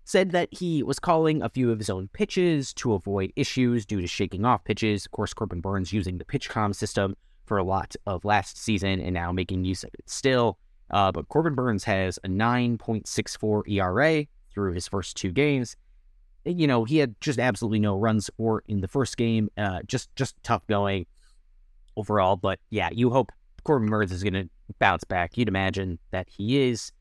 said 0.06 0.30
that 0.30 0.48
he 0.52 0.84
was 0.84 1.00
calling 1.00 1.42
a 1.42 1.48
few 1.48 1.72
of 1.72 1.78
his 1.78 1.90
own 1.90 2.08
pitches 2.12 2.72
to 2.72 2.94
avoid 2.94 3.32
issues 3.34 3.84
due 3.84 4.00
to 4.00 4.06
shaking 4.06 4.44
off 4.44 4.62
pitches. 4.62 5.04
Of 5.04 5.10
course, 5.10 5.34
Corbin 5.34 5.60
Burnes 5.60 5.92
using 5.92 6.18
the 6.18 6.24
PitchCom 6.24 6.76
system 6.76 7.16
for 7.44 7.58
a 7.58 7.64
lot 7.64 7.96
of 8.06 8.24
last 8.24 8.56
season 8.56 9.00
and 9.00 9.12
now 9.12 9.32
making 9.32 9.64
use 9.64 9.82
of 9.82 9.90
it 9.94 10.08
still. 10.08 10.58
Uh, 10.92 11.10
but 11.10 11.28
Corbin 11.28 11.56
Burnes 11.56 11.82
has 11.82 12.18
a 12.22 12.28
9.64 12.28 13.68
ERA 13.68 14.26
through 14.54 14.72
his 14.74 14.86
first 14.86 15.16
two 15.16 15.32
games. 15.32 15.76
You 16.44 16.68
know, 16.68 16.84
he 16.84 16.98
had 16.98 17.20
just 17.20 17.40
absolutely 17.40 17.80
no 17.80 17.96
run 17.96 18.20
support 18.20 18.64
in 18.68 18.82
the 18.82 18.88
first 18.88 19.16
game. 19.16 19.50
Uh, 19.58 19.80
just 19.88 20.14
just 20.14 20.40
tough 20.44 20.64
going 20.68 21.06
overall. 21.96 22.36
But 22.36 22.60
yeah, 22.70 22.90
you 22.92 23.10
hope 23.10 23.32
Corbin 23.64 23.90
Burnes 23.90 24.12
is 24.12 24.22
going 24.22 24.34
to 24.34 24.48
bounce 24.78 25.02
back. 25.02 25.36
You'd 25.36 25.48
imagine 25.48 25.98
that 26.12 26.28
he 26.28 26.60
is 26.60 26.92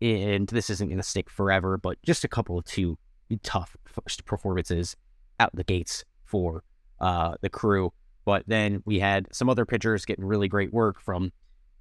and 0.00 0.48
this 0.48 0.70
isn't 0.70 0.88
going 0.88 0.98
to 0.98 1.02
stick 1.02 1.28
forever, 1.30 1.76
but 1.76 2.00
just 2.02 2.24
a 2.24 2.28
couple 2.28 2.58
of 2.58 2.64
two 2.64 2.98
tough 3.42 3.76
first 3.84 4.24
performances 4.24 4.96
out 5.38 5.54
the 5.54 5.64
gates 5.64 6.04
for 6.24 6.64
uh, 7.00 7.34
the 7.40 7.48
crew. 7.48 7.92
But 8.24 8.44
then 8.46 8.82
we 8.84 9.00
had 9.00 9.28
some 9.32 9.48
other 9.48 9.64
pitchers 9.64 10.04
getting 10.04 10.24
really 10.24 10.48
great 10.48 10.72
work 10.72 11.00
from 11.00 11.32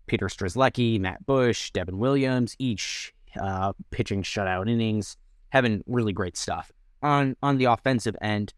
Peter 0.08 0.28
Strzelecki, 0.28 1.00
Matt 1.00 1.26
Bush, 1.26 1.72
Devin 1.72 2.00
Williams, 2.00 2.56
each 2.60 3.14
uh, 3.40 3.74
pitching 3.92 4.24
shutout 4.24 4.70
innings, 4.70 5.18
having 5.50 5.84
really 5.86 6.14
great 6.14 6.38
stuff. 6.38 6.72
On 7.02 7.36
on 7.42 7.58
the 7.58 7.66
offensive 7.66 8.16
end, 8.22 8.54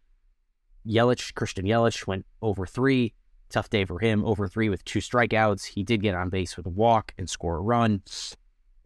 Yelich, 0.87 1.33
Christian 1.35 1.65
Yelich 1.65 2.07
went 2.07 2.25
over 2.41 2.65
three. 2.65 3.13
Tough 3.49 3.69
day 3.69 3.83
for 3.83 3.99
him, 3.99 4.23
over 4.23 4.47
three 4.47 4.69
with 4.69 4.83
two 4.85 4.99
strikeouts. 4.99 5.65
He 5.65 5.83
did 5.83 6.01
get 6.01 6.15
on 6.15 6.29
base 6.29 6.55
with 6.55 6.65
a 6.65 6.69
walk 6.69 7.13
and 7.17 7.29
score 7.29 7.57
a 7.57 7.61
run. 7.61 8.01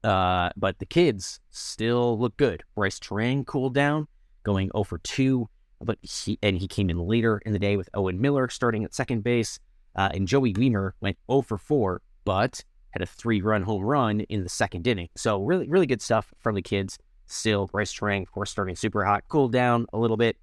Uh, 0.05 0.51
but 0.55 0.77
the 0.77 0.85
kids 0.85 1.39
still 1.50 2.19
look 2.19 2.38
good. 2.38 2.63
Brice 2.75 3.00
Turang 3.00 3.43
cooled 3.43 3.74
down, 3.74 4.07
going 4.43 4.69
0 4.75 4.83
for 4.83 5.00
2, 5.00 5.50
but 5.81 5.97
he 6.03 6.38
and 6.43 6.59
he 6.59 6.67
came 6.67 6.91
in 6.91 7.00
later 7.00 7.41
in 7.43 7.53
the 7.53 7.59
day 7.59 7.75
with 7.75 7.89
Owen 7.95 8.21
Miller 8.21 8.47
starting 8.47 8.83
at 8.83 8.93
second 8.93 9.24
base. 9.24 9.59
Uh, 9.95 10.09
and 10.13 10.27
Joey 10.27 10.53
Wiemer 10.53 10.91
went 11.01 11.17
0 11.27 11.41
for 11.41 11.57
4, 11.57 12.03
but 12.24 12.63
had 12.91 13.01
a 13.01 13.07
three 13.07 13.41
run 13.41 13.63
home 13.63 13.81
run 13.81 14.19
in 14.21 14.43
the 14.43 14.50
second 14.50 14.85
inning. 14.85 15.09
So 15.17 15.41
really, 15.41 15.67
really 15.67 15.88
good 15.88 16.03
stuff 16.03 16.31
from 16.39 16.53
the 16.53 16.62
kids. 16.62 17.00
Still, 17.25 17.65
Brice 17.65 17.91
Turang, 17.91 18.21
of 18.21 18.31
course, 18.31 18.51
starting 18.51 18.75
super 18.75 19.03
hot, 19.05 19.24
cooled 19.27 19.53
down 19.53 19.88
a 19.91 19.97
little 19.97 20.17
bit 20.17 20.38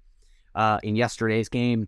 uh, 0.55 0.79
in 0.83 0.97
yesterday's 0.97 1.47
game. 1.47 1.87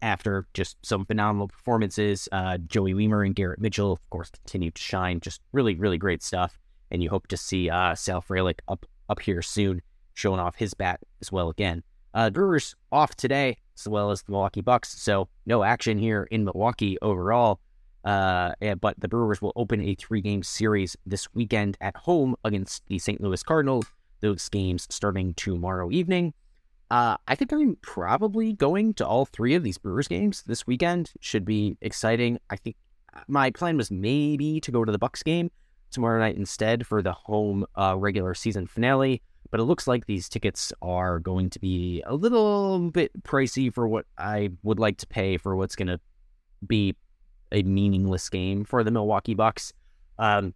After 0.00 0.46
just 0.54 0.76
some 0.84 1.04
phenomenal 1.04 1.48
performances, 1.48 2.28
uh, 2.32 2.58
Joey 2.58 2.94
Wiemer 2.94 3.24
and 3.24 3.34
Garrett 3.34 3.60
Mitchell, 3.60 3.92
of 3.92 4.10
course, 4.10 4.30
continue 4.30 4.70
to 4.70 4.82
shine. 4.82 5.20
Just 5.20 5.40
really, 5.52 5.74
really 5.74 5.98
great 5.98 6.22
stuff. 6.22 6.58
And 6.90 7.02
you 7.02 7.10
hope 7.10 7.26
to 7.28 7.36
see 7.36 7.70
uh, 7.70 7.94
Sal 7.94 8.22
Frelick 8.22 8.60
up 8.68 8.86
up 9.08 9.20
here 9.20 9.42
soon, 9.42 9.82
showing 10.14 10.40
off 10.40 10.56
his 10.56 10.74
bat 10.74 11.00
as 11.20 11.30
well 11.30 11.50
again. 11.50 11.82
Uh, 12.14 12.30
Brewers 12.30 12.74
off 12.90 13.14
today, 13.16 13.56
as 13.78 13.88
well 13.88 14.10
as 14.10 14.22
the 14.22 14.32
Milwaukee 14.32 14.60
Bucks. 14.60 15.00
So 15.00 15.28
no 15.46 15.62
action 15.62 15.98
here 15.98 16.28
in 16.30 16.44
Milwaukee 16.44 16.98
overall. 17.00 17.60
Uh, 18.04 18.52
but 18.80 18.98
the 18.98 19.08
Brewers 19.08 19.40
will 19.40 19.52
open 19.54 19.80
a 19.80 19.94
three 19.94 20.20
game 20.20 20.42
series 20.42 20.96
this 21.06 21.32
weekend 21.34 21.76
at 21.80 21.96
home 21.96 22.34
against 22.44 22.82
the 22.88 22.98
St. 22.98 23.20
Louis 23.20 23.42
Cardinals. 23.42 23.86
Those 24.20 24.48
games 24.48 24.86
starting 24.90 25.34
tomorrow 25.34 25.90
evening. 25.90 26.34
Uh, 26.92 27.16
I 27.26 27.36
think 27.36 27.52
I'm 27.52 27.78
probably 27.80 28.52
going 28.52 28.92
to 28.94 29.06
all 29.06 29.24
three 29.24 29.54
of 29.54 29.62
these 29.62 29.78
Brewers 29.78 30.08
games 30.08 30.42
this 30.42 30.66
weekend. 30.66 31.10
Should 31.20 31.46
be 31.46 31.74
exciting. 31.80 32.38
I 32.50 32.56
think 32.56 32.76
my 33.28 33.50
plan 33.50 33.78
was 33.78 33.90
maybe 33.90 34.60
to 34.60 34.70
go 34.70 34.84
to 34.84 34.92
the 34.92 34.98
Bucks 34.98 35.22
game 35.22 35.50
tomorrow 35.90 36.20
night 36.20 36.36
instead 36.36 36.86
for 36.86 37.00
the 37.00 37.14
home 37.14 37.64
uh, 37.76 37.94
regular 37.96 38.34
season 38.34 38.66
finale. 38.66 39.22
But 39.50 39.58
it 39.58 39.64
looks 39.64 39.86
like 39.86 40.04
these 40.04 40.28
tickets 40.28 40.70
are 40.82 41.18
going 41.18 41.48
to 41.48 41.58
be 41.58 42.02
a 42.04 42.14
little 42.14 42.90
bit 42.90 43.10
pricey 43.22 43.72
for 43.72 43.88
what 43.88 44.04
I 44.18 44.50
would 44.62 44.78
like 44.78 44.98
to 44.98 45.06
pay 45.06 45.38
for 45.38 45.56
what's 45.56 45.76
going 45.76 45.88
to 45.88 45.98
be 46.66 46.94
a 47.52 47.62
meaningless 47.62 48.28
game 48.28 48.66
for 48.66 48.84
the 48.84 48.90
Milwaukee 48.90 49.34
Bucks. 49.34 49.72
Um, 50.18 50.52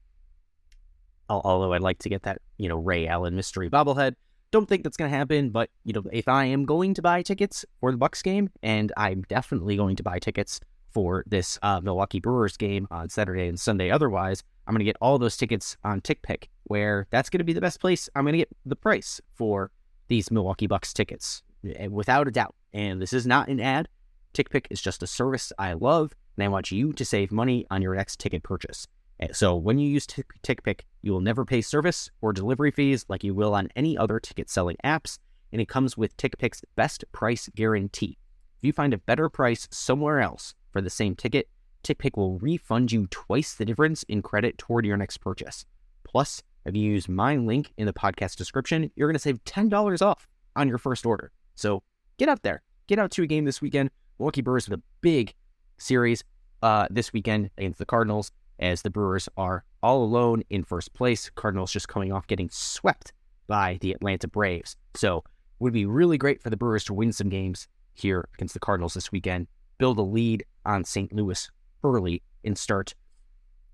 although 1.30 1.72
I'd 1.72 1.80
like 1.80 2.00
to 2.00 2.10
get 2.10 2.24
that, 2.24 2.42
you 2.58 2.68
know, 2.68 2.76
Ray 2.76 3.06
Allen 3.06 3.34
mystery 3.34 3.70
bobblehead. 3.70 4.16
Don't 4.56 4.66
think 4.66 4.84
that's 4.84 4.96
going 4.96 5.10
to 5.10 5.14
happen, 5.14 5.50
but 5.50 5.68
you 5.84 5.92
know, 5.92 6.02
if 6.14 6.28
I 6.28 6.46
am 6.46 6.64
going 6.64 6.94
to 6.94 7.02
buy 7.02 7.20
tickets 7.20 7.62
for 7.78 7.90
the 7.92 7.98
Bucks 7.98 8.22
game, 8.22 8.48
and 8.62 8.90
I'm 8.96 9.20
definitely 9.28 9.76
going 9.76 9.96
to 9.96 10.02
buy 10.02 10.18
tickets 10.18 10.60
for 10.88 11.24
this 11.26 11.58
uh, 11.60 11.82
Milwaukee 11.82 12.20
Brewers 12.20 12.56
game 12.56 12.88
on 12.90 13.10
Saturday 13.10 13.48
and 13.48 13.60
Sunday. 13.60 13.90
Otherwise, 13.90 14.42
I'm 14.66 14.72
going 14.72 14.78
to 14.78 14.86
get 14.86 14.96
all 15.02 15.18
those 15.18 15.36
tickets 15.36 15.76
on 15.84 16.00
TickPick, 16.00 16.44
where 16.64 17.06
that's 17.10 17.28
going 17.28 17.40
to 17.40 17.44
be 17.44 17.52
the 17.52 17.60
best 17.60 17.80
place. 17.80 18.08
I'm 18.14 18.24
going 18.24 18.32
to 18.32 18.38
get 18.38 18.56
the 18.64 18.76
price 18.76 19.20
for 19.34 19.72
these 20.08 20.30
Milwaukee 20.30 20.66
Bucks 20.66 20.94
tickets, 20.94 21.42
eh, 21.74 21.88
without 21.88 22.26
a 22.26 22.30
doubt. 22.30 22.54
And 22.72 23.02
this 23.02 23.12
is 23.12 23.26
not 23.26 23.48
an 23.48 23.60
ad. 23.60 23.88
TickPick 24.32 24.68
is 24.70 24.80
just 24.80 25.02
a 25.02 25.06
service 25.06 25.52
I 25.58 25.74
love 25.74 26.14
and 26.38 26.44
I 26.44 26.48
want 26.48 26.72
you 26.72 26.94
to 26.94 27.04
save 27.04 27.30
money 27.30 27.66
on 27.70 27.82
your 27.82 27.94
next 27.94 28.20
ticket 28.20 28.42
purchase. 28.42 28.86
Eh, 29.20 29.28
so 29.32 29.54
when 29.54 29.78
you 29.78 29.88
use 29.88 30.06
TickPick, 30.06 30.80
you 31.02 31.12
will 31.12 31.20
never 31.20 31.44
pay 31.44 31.60
service 31.60 32.10
or 32.20 32.32
delivery 32.32 32.70
fees 32.70 33.06
like 33.08 33.24
you 33.24 33.34
will 33.34 33.54
on 33.54 33.68
any 33.76 33.96
other 33.96 34.20
ticket 34.20 34.50
selling 34.50 34.76
apps, 34.84 35.18
and 35.52 35.60
it 35.60 35.68
comes 35.68 35.96
with 35.96 36.16
TickPick's 36.16 36.62
best 36.74 37.04
price 37.12 37.48
guarantee. 37.54 38.18
If 38.58 38.64
you 38.64 38.72
find 38.72 38.92
a 38.92 38.98
better 38.98 39.28
price 39.28 39.68
somewhere 39.70 40.20
else 40.20 40.54
for 40.70 40.80
the 40.80 40.90
same 40.90 41.14
ticket, 41.14 41.48
TickPick 41.82 42.16
will 42.16 42.38
refund 42.38 42.92
you 42.92 43.06
twice 43.06 43.54
the 43.54 43.64
difference 43.64 44.02
in 44.04 44.22
credit 44.22 44.58
toward 44.58 44.84
your 44.84 44.96
next 44.96 45.18
purchase. 45.18 45.64
Plus, 46.04 46.42
if 46.64 46.74
you 46.74 46.82
use 46.82 47.08
my 47.08 47.36
link 47.36 47.72
in 47.76 47.86
the 47.86 47.92
podcast 47.92 48.36
description, 48.36 48.90
you're 48.96 49.08
going 49.08 49.14
to 49.14 49.20
save 49.20 49.42
$10 49.44 50.02
off 50.02 50.26
on 50.56 50.68
your 50.68 50.78
first 50.78 51.06
order. 51.06 51.30
So 51.54 51.82
get 52.18 52.28
out 52.28 52.42
there, 52.42 52.62
get 52.88 52.98
out 52.98 53.12
to 53.12 53.22
a 53.22 53.26
game 53.26 53.44
this 53.44 53.62
weekend. 53.62 53.90
Milwaukee 54.18 54.40
Brewers 54.40 54.68
with 54.68 54.80
a 54.80 54.82
big 55.00 55.34
series 55.78 56.24
uh, 56.62 56.88
this 56.90 57.12
weekend 57.12 57.50
against 57.56 57.78
the 57.78 57.86
Cardinals 57.86 58.32
as 58.58 58.82
the 58.82 58.90
Brewers 58.90 59.28
are 59.36 59.64
all 59.82 60.02
alone 60.02 60.42
in 60.50 60.64
first 60.64 60.94
place. 60.94 61.30
Cardinals 61.34 61.72
just 61.72 61.88
coming 61.88 62.12
off 62.12 62.26
getting 62.26 62.48
swept 62.50 63.12
by 63.46 63.78
the 63.80 63.92
Atlanta 63.92 64.28
Braves. 64.28 64.76
So 64.94 65.18
it 65.18 65.24
would 65.60 65.72
be 65.72 65.86
really 65.86 66.18
great 66.18 66.42
for 66.42 66.50
the 66.50 66.56
Brewers 66.56 66.84
to 66.84 66.94
win 66.94 67.12
some 67.12 67.28
games 67.28 67.68
here 67.94 68.28
against 68.34 68.54
the 68.54 68.60
Cardinals 68.60 68.94
this 68.94 69.12
weekend, 69.12 69.46
build 69.78 69.98
a 69.98 70.02
lead 70.02 70.44
on 70.64 70.84
St. 70.84 71.12
Louis 71.12 71.50
early, 71.84 72.22
and 72.44 72.56
start 72.56 72.94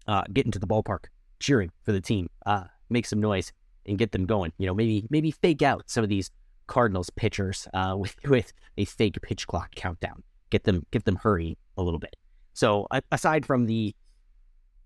uh, 0.06 0.22
getting 0.32 0.52
to 0.52 0.58
the 0.58 0.66
ballpark, 0.66 1.06
cheering 1.40 1.70
for 1.82 1.92
the 1.92 2.00
team, 2.00 2.28
uh, 2.46 2.64
make 2.90 3.06
some 3.06 3.20
noise, 3.20 3.52
and 3.86 3.98
get 3.98 4.12
them 4.12 4.26
going. 4.26 4.52
You 4.58 4.66
know, 4.66 4.74
maybe 4.74 5.06
maybe 5.10 5.30
fake 5.30 5.62
out 5.62 5.84
some 5.86 6.04
of 6.04 6.10
these 6.10 6.30
Cardinals 6.66 7.10
pitchers 7.10 7.66
uh, 7.74 7.94
with 7.98 8.14
with 8.24 8.52
a 8.76 8.84
fake 8.84 9.20
pitch 9.22 9.46
clock 9.46 9.74
countdown 9.74 10.22
get 10.52 10.64
them 10.64 10.86
get 10.92 11.04
them 11.04 11.16
hurry 11.16 11.58
a 11.76 11.82
little 11.82 11.98
bit. 11.98 12.14
So 12.52 12.86
aside 13.10 13.44
from 13.44 13.66
the 13.66 13.96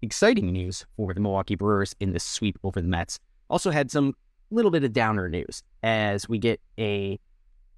exciting 0.07 0.53
news 0.53 0.87
for 0.97 1.13
the 1.13 1.21
Milwaukee 1.21 1.57
Brewers 1.57 1.95
in 1.99 2.13
this 2.13 2.23
sweep 2.23 2.57
over 2.63 2.81
the 2.81 2.87
Mets, 2.87 3.19
also 3.51 3.73
had 3.73 3.91
some 3.91 4.15
little 4.51 4.71
bit 4.71 4.85
of 4.85 4.93
downer 4.93 5.29
news 5.29 5.65
as 5.83 6.29
we 6.29 6.39
get 6.39 6.61
a 6.79 7.19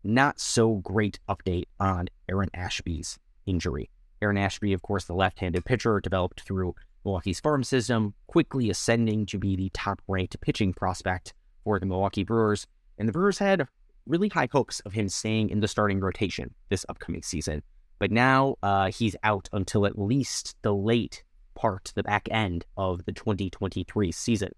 not 0.04 0.38
so 0.38 0.74
great 0.74 1.18
update 1.28 1.64
on 1.80 2.08
Aaron 2.28 2.50
Ashby's 2.52 3.18
injury. 3.46 3.88
Aaron 4.20 4.36
Ashby, 4.36 4.74
of 4.74 4.82
course, 4.82 5.06
the 5.06 5.14
left-handed 5.14 5.64
pitcher 5.64 6.00
developed 6.00 6.42
through 6.42 6.74
Milwaukee's 7.04 7.40
farm 7.40 7.64
system, 7.64 8.12
quickly 8.26 8.68
ascending 8.68 9.24
to 9.26 9.38
be 9.38 9.56
the 9.56 9.70
top-ranked 9.72 10.38
pitching 10.42 10.74
prospect 10.74 11.32
for 11.64 11.80
the 11.80 11.86
Milwaukee 11.86 12.24
Brewers. 12.24 12.66
And 12.98 13.08
the 13.08 13.12
Brewers 13.12 13.38
had 13.38 13.66
really 14.06 14.28
high 14.28 14.48
hopes 14.52 14.80
of 14.80 14.92
him 14.92 15.08
staying 15.08 15.48
in 15.48 15.60
the 15.60 15.68
starting 15.68 16.00
rotation 16.00 16.54
this 16.68 16.84
upcoming 16.90 17.22
season. 17.22 17.62
But 17.98 18.10
now 18.10 18.56
uh, 18.62 18.90
he's 18.90 19.16
out 19.22 19.48
until 19.52 19.86
at 19.86 19.98
least 19.98 20.56
the 20.62 20.74
late 20.74 21.24
part, 21.58 21.90
the 21.96 22.04
back 22.04 22.28
end 22.30 22.64
of 22.76 23.04
the 23.04 23.12
2023 23.12 24.12
season. 24.12 24.52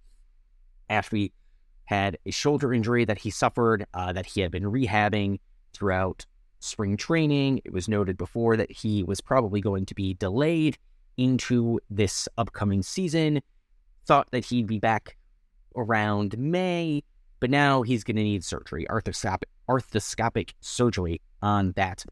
Ashby 0.90 1.32
had 1.86 2.18
a 2.26 2.30
shoulder 2.30 2.74
injury 2.74 3.06
that 3.06 3.18
he 3.18 3.30
suffered, 3.30 3.86
uh, 3.94 4.12
that 4.12 4.26
he 4.26 4.42
had 4.42 4.52
been 4.52 4.64
rehabbing 4.64 5.40
throughout 5.72 6.26
spring 6.58 6.98
training. 6.98 7.62
It 7.64 7.72
was 7.72 7.88
noted 7.88 8.18
before 8.18 8.56
that 8.58 8.70
he 8.70 9.02
was 9.02 9.20
probably 9.20 9.62
going 9.62 9.86
to 9.86 9.94
be 9.94 10.12
delayed 10.12 10.76
into 11.16 11.80
this 11.88 12.28
upcoming 12.36 12.82
season. 12.82 13.40
Thought 14.04 14.30
that 14.32 14.44
he'd 14.44 14.66
be 14.66 14.78
back 14.78 15.16
around 15.76 16.36
May, 16.38 17.02
but 17.40 17.48
now 17.48 17.80
he's 17.80 18.04
going 18.04 18.16
to 18.16 18.22
need 18.22 18.44
surgery, 18.44 18.86
arthroscopic, 18.90 19.44
arthroscopic 19.70 20.50
surgery 20.60 21.22
on 21.40 21.72
that 21.76 22.04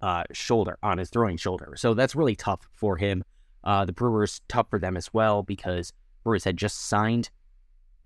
uh, 0.00 0.22
shoulder, 0.32 0.78
on 0.84 0.98
his 0.98 1.10
throwing 1.10 1.36
shoulder. 1.36 1.74
So 1.76 1.92
that's 1.92 2.14
really 2.14 2.36
tough 2.36 2.68
for 2.72 2.96
him. 2.96 3.24
Uh, 3.66 3.84
the 3.84 3.92
Brewers, 3.92 4.40
tough 4.46 4.70
for 4.70 4.78
them 4.78 4.96
as 4.96 5.12
well 5.12 5.42
because 5.42 5.92
Brewers 6.22 6.44
had 6.44 6.56
just 6.56 6.86
signed 6.86 7.30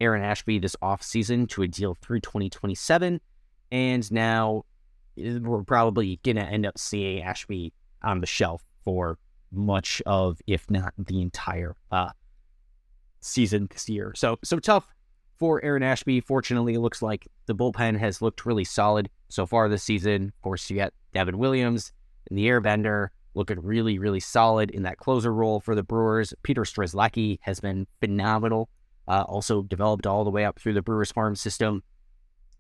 Aaron 0.01 0.23
Ashby 0.23 0.59
this 0.59 0.75
offseason 0.83 1.47
to 1.51 1.63
a 1.63 1.69
deal 1.69 1.95
through 2.01 2.21
2027. 2.21 3.21
And 3.71 4.11
now 4.11 4.65
eh, 5.19 5.39
we're 5.39 5.63
probably 5.63 6.19
going 6.25 6.37
to 6.37 6.43
end 6.43 6.65
up 6.65 6.79
seeing 6.79 7.23
Ashby 7.23 7.75
on 8.03 8.21
the 8.21 8.27
shelf 8.27 8.65
for 8.85 9.19
much 9.53 10.01
of, 10.07 10.41
if 10.47 10.69
not 10.71 10.95
the 10.97 11.21
entire 11.21 11.77
uh, 11.93 12.09
season 13.21 13.69
this 13.71 13.87
year. 13.87 14.15
So, 14.17 14.39
so 14.43 14.59
tough 14.59 14.89
for 15.39 15.63
Aaron 15.63 15.83
Ashby. 15.83 16.23
Fortunately, 16.23 16.73
it 16.73 16.81
looks 16.81 17.03
like 17.03 17.29
the 17.45 17.55
bullpen 17.55 17.99
has 17.99 18.23
looked 18.23 18.47
really 18.47 18.65
solid 18.65 19.11
so 19.29 19.45
far 19.45 19.69
this 19.69 19.83
season. 19.83 20.33
Of 20.35 20.43
course, 20.43 20.71
you 20.71 20.77
got 20.77 20.95
Devin 21.13 21.37
Williams 21.37 21.93
and 22.31 22.39
the 22.39 22.47
Airbender 22.47 23.09
looking 23.35 23.61
really, 23.61 23.99
really 23.99 24.21
solid 24.21 24.71
in 24.71 24.83
that 24.83 24.99
closer 24.99 25.33
role 25.33 25.61
for 25.61 25.75
the 25.75 25.83
Brewers. 25.83 26.35
Peter 26.43 26.63
Strzelecki 26.63 27.39
has 27.43 27.61
been 27.61 27.87
phenomenal. 28.01 28.69
Uh, 29.09 29.25
also 29.29 29.63
developed 29.63 30.07
all 30.07 30.25
the 30.25 30.31
way 30.31 30.45
up 30.45 30.59
through 30.59 30.75
the 30.75 30.83
Brewers 30.83 31.11
farm 31.11 31.35
system 31.35 31.83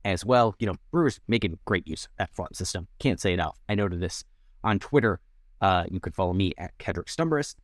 as 0.05 0.25
well. 0.25 0.55
You 0.59 0.67
know, 0.67 0.75
Brewers 0.91 1.21
making 1.29 1.59
great 1.65 1.87
use 1.87 2.07
of 2.07 2.11
that 2.19 2.35
farm 2.35 2.51
system. 2.53 2.89
Can't 2.99 3.21
say 3.21 3.33
enough. 3.33 3.59
I 3.69 3.75
noted 3.75 4.01
this 4.01 4.25
on 4.65 4.79
Twitter. 4.79 5.21
Uh, 5.61 5.85
you 5.91 6.01
could 6.01 6.15
follow 6.15 6.33
me 6.33 6.53
at 6.59 6.77
Kedrick 6.79 7.07
Stumbris. 7.07 7.55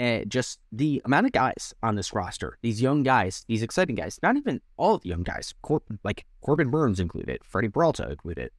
And 0.00 0.30
just 0.30 0.60
the 0.70 1.02
amount 1.04 1.26
of 1.26 1.32
guys 1.32 1.74
on 1.82 1.96
this 1.96 2.12
roster, 2.12 2.56
these 2.62 2.80
young 2.80 3.02
guys, 3.02 3.44
these 3.48 3.62
exciting 3.62 3.96
guys, 3.96 4.20
not 4.22 4.36
even 4.36 4.60
all 4.76 4.98
the 4.98 5.08
young 5.08 5.24
guys, 5.24 5.54
Cor- 5.62 5.82
like 6.04 6.24
Corbin 6.40 6.70
Burnes 6.70 7.00
included, 7.00 7.40
Freddie 7.42 7.68
Peralta 7.68 8.08
included, 8.08 8.52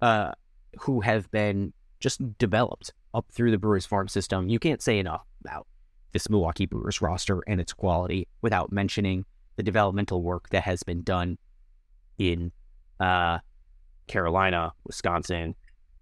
uh, 0.00 0.32
who 0.80 1.02
have 1.02 1.30
been 1.30 1.74
just 2.00 2.38
developed 2.38 2.94
up 3.14 3.26
through 3.32 3.50
the 3.50 3.58
Brewers 3.58 3.86
farm 3.86 4.08
system, 4.08 4.48
you 4.48 4.58
can't 4.58 4.82
say 4.82 4.98
enough 4.98 5.26
about 5.44 5.66
this 6.12 6.28
Milwaukee 6.30 6.66
Brewers 6.66 7.00
roster 7.02 7.42
and 7.46 7.60
its 7.60 7.72
quality 7.72 8.26
without 8.42 8.72
mentioning 8.72 9.24
the 9.56 9.62
developmental 9.62 10.22
work 10.22 10.48
that 10.50 10.62
has 10.62 10.82
been 10.82 11.02
done 11.02 11.36
in 12.18 12.52
uh, 13.00 13.38
Carolina, 14.06 14.72
Wisconsin, 14.84 15.54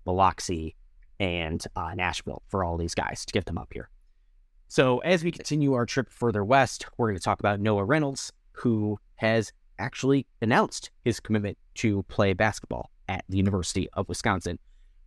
Biloxi, 0.05 0.77
and 1.19 1.63
uh, 1.75 1.95
Nashville 1.95 2.43
for 2.49 2.65
all 2.65 2.77
these 2.77 2.95
guys 2.95 3.25
to 3.27 3.33
get 3.33 3.47
them 3.47 3.59
up 3.59 3.69
here. 3.73 3.89
So, 4.69 4.99
as 4.99 5.23
we 5.23 5.31
continue 5.31 5.75
our 5.75 5.87
trip 5.87 6.11
further 6.11 6.45
west, 6.45 6.87
we're 6.97 7.09
going 7.09 7.19
to 7.19 7.23
talk 7.23 7.41
about 7.41 7.61
Noah 7.61 7.85
Reynolds, 7.85 8.33
who 8.53 8.99
has 9.17 9.53
actually 9.79 10.27
announced 10.43 10.91
his 11.05 11.21
commitment 11.21 11.57
to 11.77 12.03
play 12.05 12.33
basketball 12.33 12.91
at 13.09 13.25
the 13.29 13.37
University 13.37 13.89
of 13.93 14.09
Wisconsin. 14.09 14.59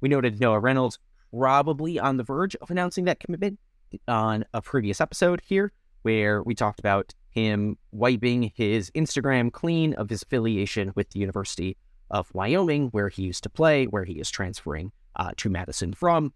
We 0.01 0.09
noted 0.09 0.39
Noah 0.39 0.59
Reynolds 0.59 0.97
probably 1.31 1.99
on 1.99 2.17
the 2.17 2.23
verge 2.23 2.55
of 2.57 2.71
announcing 2.71 3.05
that 3.05 3.19
commitment 3.19 3.59
on 4.07 4.45
a 4.53 4.61
previous 4.61 5.01
episode 5.01 5.41
here, 5.45 5.71
where 6.03 6.43
we 6.43 6.55
talked 6.55 6.79
about 6.79 7.13
him 7.29 7.77
wiping 7.91 8.51
his 8.55 8.91
Instagram 8.91 9.51
clean 9.51 9.93
of 9.93 10.09
his 10.09 10.23
affiliation 10.23 10.91
with 10.95 11.09
the 11.11 11.19
University 11.19 11.77
of 12.11 12.33
Wyoming, 12.33 12.87
where 12.87 13.09
he 13.09 13.23
used 13.23 13.43
to 13.43 13.49
play, 13.49 13.85
where 13.85 14.03
he 14.03 14.13
is 14.13 14.29
transferring 14.31 14.91
uh, 15.15 15.31
to 15.37 15.49
Madison 15.49 15.93
from, 15.93 16.33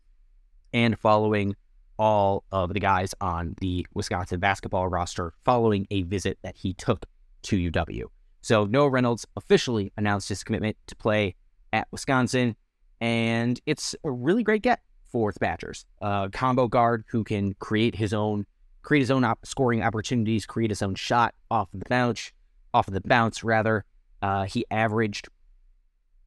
and 0.71 0.97
following 0.99 1.55
all 1.97 2.43
of 2.51 2.73
the 2.73 2.79
guys 2.79 3.13
on 3.21 3.55
the 3.61 3.85
Wisconsin 3.93 4.39
basketball 4.39 4.87
roster 4.87 5.33
following 5.45 5.87
a 5.91 6.03
visit 6.03 6.37
that 6.43 6.55
he 6.57 6.73
took 6.73 7.05
to 7.43 7.71
UW. 7.71 8.05
So 8.41 8.65
Noah 8.65 8.89
Reynolds 8.89 9.25
officially 9.37 9.93
announced 9.95 10.29
his 10.29 10.43
commitment 10.43 10.75
to 10.87 10.95
play 10.95 11.35
at 11.71 11.87
Wisconsin, 11.91 12.55
and 13.03 13.59
it's 13.65 13.97
a 14.05 14.11
really 14.11 14.43
great 14.43 14.61
get 14.61 14.79
for 15.11 15.33
the 15.33 15.39
Badgers. 15.39 15.85
Uh, 16.01 16.29
combo 16.29 16.69
guard 16.69 17.03
who 17.09 17.25
can 17.25 17.53
create 17.55 17.93
his 17.95 18.13
own 18.13 18.45
create 18.81 19.01
his 19.01 19.11
own 19.11 19.25
op- 19.25 19.45
scoring 19.45 19.83
opportunities, 19.83 20.45
create 20.45 20.71
his 20.71 20.81
own 20.81 20.95
shot 20.95 21.35
off 21.51 21.73
of 21.73 21.81
the 21.81 21.85
bounce, 21.89 22.31
off 22.73 22.87
of 22.87 22.93
the 22.93 23.01
bounce 23.01 23.43
rather. 23.43 23.83
Uh, 24.21 24.43
he 24.43 24.65
averaged 24.71 25.27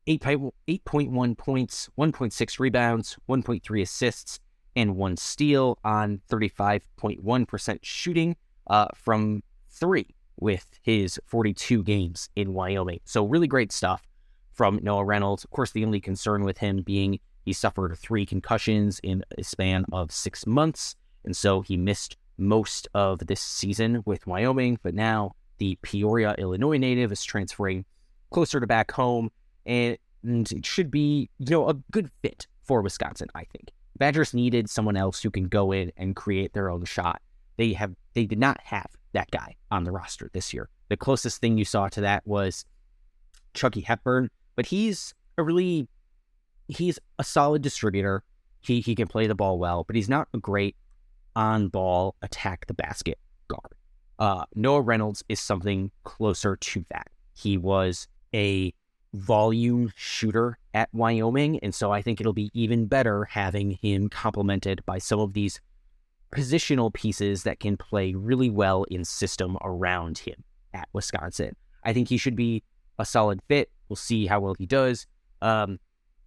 8, 0.06 0.20
8.1 0.20 1.36
points, 1.38 1.88
1.6 1.98 2.58
rebounds, 2.60 3.16
1.3 3.28 3.82
assists, 3.82 4.38
and 4.74 4.96
one 4.96 5.16
steal 5.16 5.78
on 5.82 6.20
35.1% 6.30 7.78
shooting 7.82 8.36
uh, 8.68 8.88
from 8.94 9.42
three 9.70 10.14
with 10.38 10.78
his 10.82 11.18
42 11.26 11.82
games 11.82 12.28
in 12.36 12.52
Wyoming. 12.52 13.00
So, 13.04 13.24
really 13.24 13.48
great 13.48 13.72
stuff 13.72 14.06
from 14.56 14.80
Noah 14.82 15.04
Reynolds. 15.04 15.44
Of 15.44 15.50
course, 15.50 15.70
the 15.70 15.84
only 15.84 16.00
concern 16.00 16.44
with 16.44 16.58
him 16.58 16.82
being 16.82 17.20
he 17.44 17.52
suffered 17.52 17.96
three 17.96 18.26
concussions 18.26 18.98
in 19.04 19.22
a 19.38 19.44
span 19.44 19.84
of 19.92 20.10
six 20.10 20.46
months. 20.46 20.96
And 21.24 21.36
so 21.36 21.60
he 21.60 21.76
missed 21.76 22.16
most 22.38 22.88
of 22.92 23.20
this 23.20 23.40
season 23.40 24.02
with 24.04 24.26
Wyoming. 24.26 24.78
But 24.82 24.94
now 24.94 25.36
the 25.58 25.78
Peoria, 25.82 26.34
Illinois 26.38 26.76
native 26.76 27.12
is 27.12 27.22
transferring 27.22 27.84
closer 28.30 28.58
to 28.58 28.66
back 28.66 28.90
home. 28.90 29.30
And 29.64 29.96
it 30.24 30.66
should 30.66 30.90
be, 30.90 31.30
you 31.38 31.50
know, 31.50 31.68
a 31.68 31.74
good 31.92 32.10
fit 32.20 32.48
for 32.64 32.82
Wisconsin, 32.82 33.28
I 33.34 33.44
think. 33.44 33.70
Badgers 33.96 34.34
needed 34.34 34.68
someone 34.68 34.96
else 34.96 35.22
who 35.22 35.30
can 35.30 35.44
go 35.44 35.70
in 35.72 35.92
and 35.96 36.16
create 36.16 36.52
their 36.52 36.68
own 36.68 36.84
shot. 36.84 37.22
They 37.56 37.72
have 37.74 37.94
they 38.14 38.26
did 38.26 38.38
not 38.38 38.60
have 38.62 38.88
that 39.12 39.30
guy 39.30 39.54
on 39.70 39.84
the 39.84 39.92
roster 39.92 40.30
this 40.32 40.52
year. 40.52 40.68
The 40.88 40.96
closest 40.96 41.40
thing 41.40 41.56
you 41.56 41.64
saw 41.64 41.88
to 41.88 42.00
that 42.02 42.26
was 42.26 42.64
Chucky 43.54 43.80
Hepburn, 43.80 44.30
but 44.56 44.66
he's 44.66 45.14
a 45.38 45.44
really 45.44 45.88
he's 46.68 46.98
a 47.18 47.24
solid 47.24 47.62
distributor. 47.62 48.22
He 48.60 48.80
he 48.80 48.94
can 48.94 49.06
play 49.06 49.26
the 49.26 49.34
ball 49.34 49.58
well, 49.58 49.84
but 49.84 49.94
he's 49.94 50.08
not 50.08 50.28
a 50.34 50.38
great 50.38 50.74
on 51.36 51.68
ball 51.68 52.16
attack 52.22 52.66
the 52.66 52.74
basket 52.74 53.18
guard. 53.48 53.74
Uh, 54.18 54.44
Noah 54.54 54.80
Reynolds 54.80 55.22
is 55.28 55.38
something 55.38 55.90
closer 56.04 56.56
to 56.56 56.84
that. 56.88 57.08
He 57.34 57.58
was 57.58 58.08
a 58.34 58.72
volume 59.12 59.92
shooter 59.94 60.58
at 60.74 60.88
Wyoming, 60.92 61.58
and 61.60 61.74
so 61.74 61.92
I 61.92 62.02
think 62.02 62.20
it'll 62.20 62.32
be 62.32 62.50
even 62.54 62.86
better 62.86 63.24
having 63.26 63.72
him 63.72 64.08
complemented 64.08 64.82
by 64.86 64.98
some 64.98 65.20
of 65.20 65.34
these 65.34 65.60
positional 66.32 66.92
pieces 66.92 67.44
that 67.44 67.60
can 67.60 67.76
play 67.76 68.14
really 68.14 68.50
well 68.50 68.84
in 68.84 69.04
system 69.04 69.56
around 69.62 70.18
him 70.18 70.42
at 70.74 70.88
Wisconsin. 70.92 71.54
I 71.84 71.92
think 71.92 72.08
he 72.08 72.16
should 72.16 72.36
be 72.36 72.62
a 72.98 73.04
solid 73.04 73.40
fit. 73.48 73.70
We'll 73.88 73.96
see 73.96 74.26
how 74.26 74.40
well 74.40 74.54
he 74.58 74.66
does. 74.66 75.06
Um, 75.42 75.78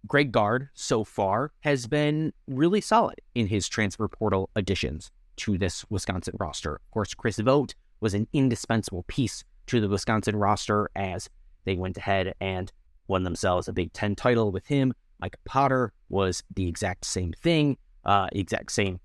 Greg 0.06 0.32
Gard 0.32 0.68
so 0.74 1.04
far 1.04 1.52
has 1.60 1.86
been 1.86 2.32
really 2.46 2.80
solid 2.80 3.20
in 3.34 3.46
his 3.46 3.68
transfer 3.68 4.08
portal 4.08 4.50
additions 4.56 5.10
to 5.36 5.58
this 5.58 5.84
Wisconsin 5.90 6.36
roster. 6.38 6.76
Of 6.76 6.90
course, 6.90 7.14
Chris 7.14 7.38
Vogt 7.38 7.74
was 8.00 8.14
an 8.14 8.26
indispensable 8.32 9.04
piece 9.08 9.44
to 9.66 9.80
the 9.80 9.88
Wisconsin 9.88 10.36
roster 10.36 10.90
as 10.96 11.28
they 11.64 11.76
went 11.76 11.98
ahead 11.98 12.34
and 12.40 12.72
won 13.08 13.24
themselves 13.24 13.68
a 13.68 13.72
Big 13.72 13.92
Ten 13.92 14.14
title 14.14 14.52
with 14.52 14.66
him. 14.66 14.94
Micah 15.20 15.38
Potter 15.44 15.92
was 16.08 16.42
the 16.54 16.66
exact 16.66 17.04
same 17.04 17.32
thing, 17.32 17.76
uh, 18.04 18.28
exact 18.32 18.72
same 18.72 19.00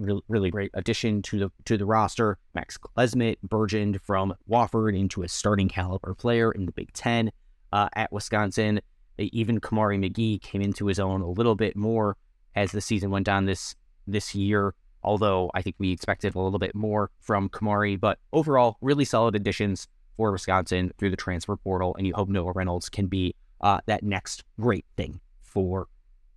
really, 0.00 0.22
really 0.28 0.50
great 0.50 0.70
addition 0.74 1.22
to 1.22 1.38
the 1.38 1.50
to 1.66 1.76
the 1.76 1.86
roster. 1.86 2.38
Max 2.54 2.76
Klesmit 2.76 3.36
burgeoned 3.42 4.00
from 4.02 4.34
Wofford 4.48 4.98
into 4.98 5.22
a 5.22 5.28
starting 5.28 5.68
caliber 5.68 6.14
player 6.14 6.50
in 6.50 6.66
the 6.66 6.72
Big 6.72 6.92
Ten 6.92 7.30
uh, 7.72 7.88
at 7.94 8.12
Wisconsin. 8.12 8.80
Even 9.18 9.60
Kamari 9.60 9.98
McGee 9.98 10.40
came 10.40 10.62
into 10.62 10.86
his 10.86 10.98
own 10.98 11.20
a 11.20 11.28
little 11.30 11.54
bit 11.54 11.76
more 11.76 12.16
as 12.54 12.72
the 12.72 12.80
season 12.80 13.10
went 13.10 13.28
on 13.28 13.44
this 13.44 13.74
this 14.06 14.34
year. 14.34 14.74
Although 15.02 15.50
I 15.54 15.62
think 15.62 15.76
we 15.78 15.92
expected 15.92 16.34
a 16.34 16.40
little 16.40 16.58
bit 16.58 16.74
more 16.74 17.10
from 17.20 17.48
Kamari, 17.48 17.98
but 17.98 18.18
overall, 18.32 18.76
really 18.80 19.04
solid 19.04 19.34
additions 19.34 19.88
for 20.16 20.30
Wisconsin 20.32 20.92
through 20.98 21.10
the 21.10 21.16
transfer 21.16 21.56
portal, 21.56 21.94
and 21.96 22.06
you 22.06 22.14
hope 22.14 22.28
Noah 22.28 22.52
Reynolds 22.52 22.90
can 22.90 23.06
be 23.06 23.34
uh, 23.62 23.80
that 23.86 24.02
next 24.02 24.44
great 24.58 24.84
thing 24.96 25.20
for 25.42 25.88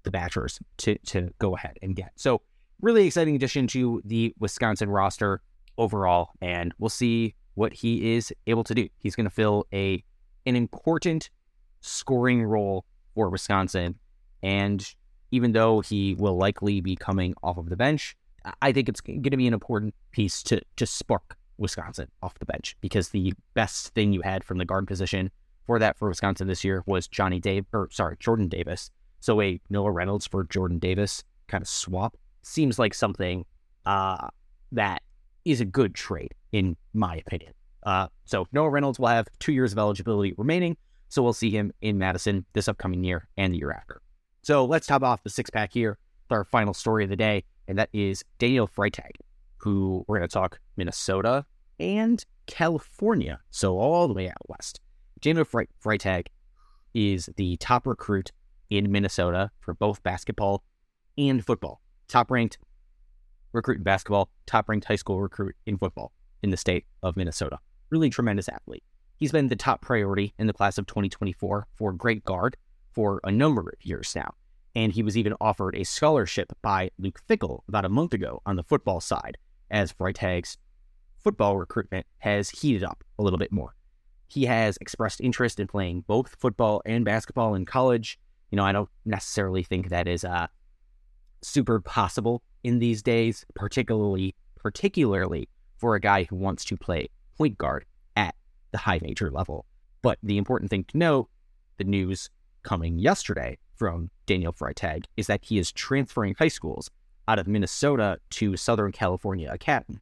the 0.04 0.12
Badgers 0.12 0.60
to 0.78 0.98
to 1.00 1.34
go 1.40 1.56
ahead 1.56 1.78
and 1.82 1.96
get. 1.96 2.12
So 2.16 2.42
really 2.82 3.08
exciting 3.08 3.36
addition 3.36 3.68
to 3.68 4.02
the 4.06 4.34
Wisconsin 4.40 4.90
roster 4.90 5.42
overall, 5.78 6.30
and 6.42 6.74
we'll 6.80 6.90
see 6.90 7.36
what 7.56 7.74
he 7.74 8.16
is 8.16 8.34
able 8.48 8.64
to 8.66 8.76
do. 8.76 8.88
He's 8.98 9.16
going 9.16 9.26
to 9.26 9.30
fill 9.30 9.68
a 9.74 10.04
an 10.46 10.56
important 10.56 11.30
scoring 11.82 12.44
role 12.44 12.86
for 13.16 13.30
Wisconsin, 13.30 13.96
and 14.42 14.94
even 15.32 15.52
though 15.52 15.82
he 15.82 16.16
will 16.16 16.38
likely 16.38 16.82
be 16.82 16.96
coming 16.96 17.34
off 17.44 17.58
of 17.58 17.70
the 17.70 17.76
bench, 17.76 18.16
I 18.62 18.72
think 18.72 18.90
it's 18.90 19.02
going 19.02 19.24
to 19.24 19.38
be 19.38 19.48
an 19.48 19.54
important 19.54 19.96
piece 20.12 20.44
to 20.44 20.62
to 20.76 20.86
spark 20.86 21.38
Wisconsin 21.58 22.10
off 22.22 22.38
the 22.40 22.46
bench 22.46 22.76
because 22.82 23.10
the 23.10 23.34
best 23.54 23.94
thing 23.94 24.12
you 24.12 24.22
had 24.22 24.44
from 24.44 24.58
the 24.58 24.66
guard 24.66 24.88
position 24.88 25.32
for 25.66 25.80
that 25.80 25.98
for 25.98 26.10
Wisconsin 26.10 26.48
this 26.48 26.64
year 26.64 26.84
was 26.86 27.08
Johnny 27.08 27.40
Dave 27.40 27.66
or 27.72 27.90
sorry 27.92 28.18
Jordan 28.20 28.48
Davis. 28.48 28.92
So 29.20 29.42
a 29.42 29.60
Noah 29.70 29.92
Reynolds 29.92 30.28
for 30.28 30.44
Jordan 30.44 30.80
Davis 30.80 31.24
kind 31.48 31.62
of 31.62 31.68
swap 31.68 32.18
seems 32.42 32.78
like 32.78 32.94
something 32.94 33.46
uh, 33.86 34.28
that 34.74 35.02
is 35.46 35.62
a 35.62 35.66
good 35.66 35.96
trade, 35.96 36.34
in 36.52 36.76
my 36.94 37.18
opinion. 37.26 37.54
Uh, 37.86 38.08
so 38.26 38.48
Noah 38.52 38.70
Reynolds 38.70 39.00
will 39.00 39.08
have 39.08 39.28
two 39.40 39.54
years 39.54 39.72
of 39.72 39.78
eligibility 39.78 40.34
remaining, 40.38 40.78
so 41.10 41.22
we'll 41.22 41.34
see 41.34 41.50
him 41.50 41.72
in 41.82 41.98
Madison 41.98 42.46
this 42.54 42.68
upcoming 42.68 43.04
year 43.04 43.28
and 43.38 43.54
the 43.54 43.58
year 43.58 43.72
after. 43.72 44.02
So 44.42 44.66
let's 44.66 44.88
top 44.88 45.04
off 45.04 45.24
the 45.24 45.30
six 45.30 45.50
pack 45.50 45.74
here 45.74 45.98
with 46.30 46.36
our 46.36 46.44
final 46.46 46.74
story 46.74 47.04
of 47.04 47.10
the 47.10 47.16
day, 47.16 47.44
and 47.68 47.78
that 47.78 47.90
is 47.94 48.24
Daniel 48.40 48.68
Freitag, 48.68 49.12
who 49.58 50.04
we're 50.08 50.18
going 50.18 50.30
to 50.30 50.34
talk 50.34 50.60
Minnesota 50.78 51.46
and 51.80 52.24
California, 52.48 53.40
so 53.50 53.78
all 53.78 54.08
the 54.08 54.14
way 54.14 54.30
out 54.30 54.50
west. 54.50 54.80
Daniel 55.22 55.46
Freitag 55.46 56.28
is 56.94 57.30
the 57.38 57.58
top 57.58 57.88
recruit 57.88 58.32
in 58.70 58.92
Minnesota 58.92 59.52
for 59.60 59.74
both 59.74 60.04
basketball 60.04 60.64
and 61.18 61.46
football 61.46 61.82
top 62.14 62.30
ranked 62.30 62.58
recruit 63.54 63.78
in 63.78 63.84
basketball, 63.84 64.30
top 64.46 64.70
ranked 64.70 64.86
high 64.86 64.96
school 64.96 65.22
recruit 65.22 65.56
in 65.66 65.78
football 65.78 66.12
in 66.42 66.52
the 66.52 66.58
state 66.58 66.86
of 67.02 67.18
Minnesota. 67.18 67.60
Really 67.90 68.10
tremendous 68.10 68.50
athlete. 68.50 68.84
He's 69.18 69.32
been 69.32 69.48
the 69.48 69.56
top 69.56 69.82
priority 69.82 70.34
in 70.38 70.48
the 70.48 70.54
class 70.54 70.78
of 70.78 70.86
2024 70.88 71.68
for 71.76 71.94
Greg 71.94 72.24
Gard 72.26 72.58
for 72.92 73.22
a 73.24 73.32
number 73.32 73.62
of 73.62 73.86
years 73.86 74.14
now. 74.16 74.34
And 74.76 74.92
he 74.92 75.04
was 75.04 75.18
even 75.18 75.36
offered 75.40 75.76
a 75.76 75.84
scholarship 75.84 76.52
by 76.62 76.90
Luke 76.98 77.20
Fickell 77.30 77.62
about 77.68 77.86
a 77.86 77.90
month 77.90 78.14
ago 78.14 78.42
on 78.46 78.56
the 78.56 78.64
football 78.64 79.00
side, 79.00 79.38
as 79.70 79.94
Freitag's 79.94 80.58
football 81.24 81.58
recruitment 81.58 82.06
has 82.18 82.50
heated 82.50 82.84
up 82.84 83.04
a 83.20 83.24
little 83.24 83.40
bit 83.40 83.52
more. 83.52 83.76
He 84.28 84.46
has 84.46 84.78
expressed 84.82 85.22
interest 85.22 85.60
in 85.60 85.68
playing 85.68 86.06
both 86.08 86.36
football 86.40 86.82
and 86.86 87.06
basketball 87.06 87.54
in 87.54 87.66
college. 87.66 88.20
You 88.50 88.56
know, 88.58 88.66
I 88.66 88.72
don't 88.72 88.90
necessarily 89.06 89.64
think 89.64 89.90
that 89.90 90.08
is 90.08 90.26
uh, 90.26 90.48
super 91.44 91.80
possible 91.80 92.42
in 92.64 92.80
these 92.80 93.04
days, 93.04 93.46
particularly 93.54 94.36
particularly 94.56 95.50
for 95.78 95.96
a 95.96 96.00
guy 96.00 96.24
who 96.24 96.36
wants 96.38 96.64
to 96.66 96.78
play 96.78 97.10
point 97.38 97.58
guard 97.58 97.86
at 98.16 98.36
the 98.72 98.78
high 98.78 99.00
major 99.02 99.32
level. 99.32 99.66
But 100.02 100.20
the 100.24 100.38
important 100.38 100.70
thing 100.70 100.84
to 100.86 100.98
note, 100.98 101.30
the 101.78 101.84
news 101.84 102.30
coming 102.64 103.00
yesterday 103.00 103.58
from 103.76 104.10
Daniel 104.26 104.54
Freitag 104.54 105.06
is 105.18 105.28
that 105.28 105.44
he 105.44 105.58
is 105.58 105.72
transferring 105.72 106.36
high 106.38 106.48
schools 106.48 106.90
out 107.28 107.40
of 107.40 107.48
Minnesota 107.48 108.18
to 108.32 108.58
Southern 108.58 108.92
California 108.92 109.50
Academy. 109.52 110.00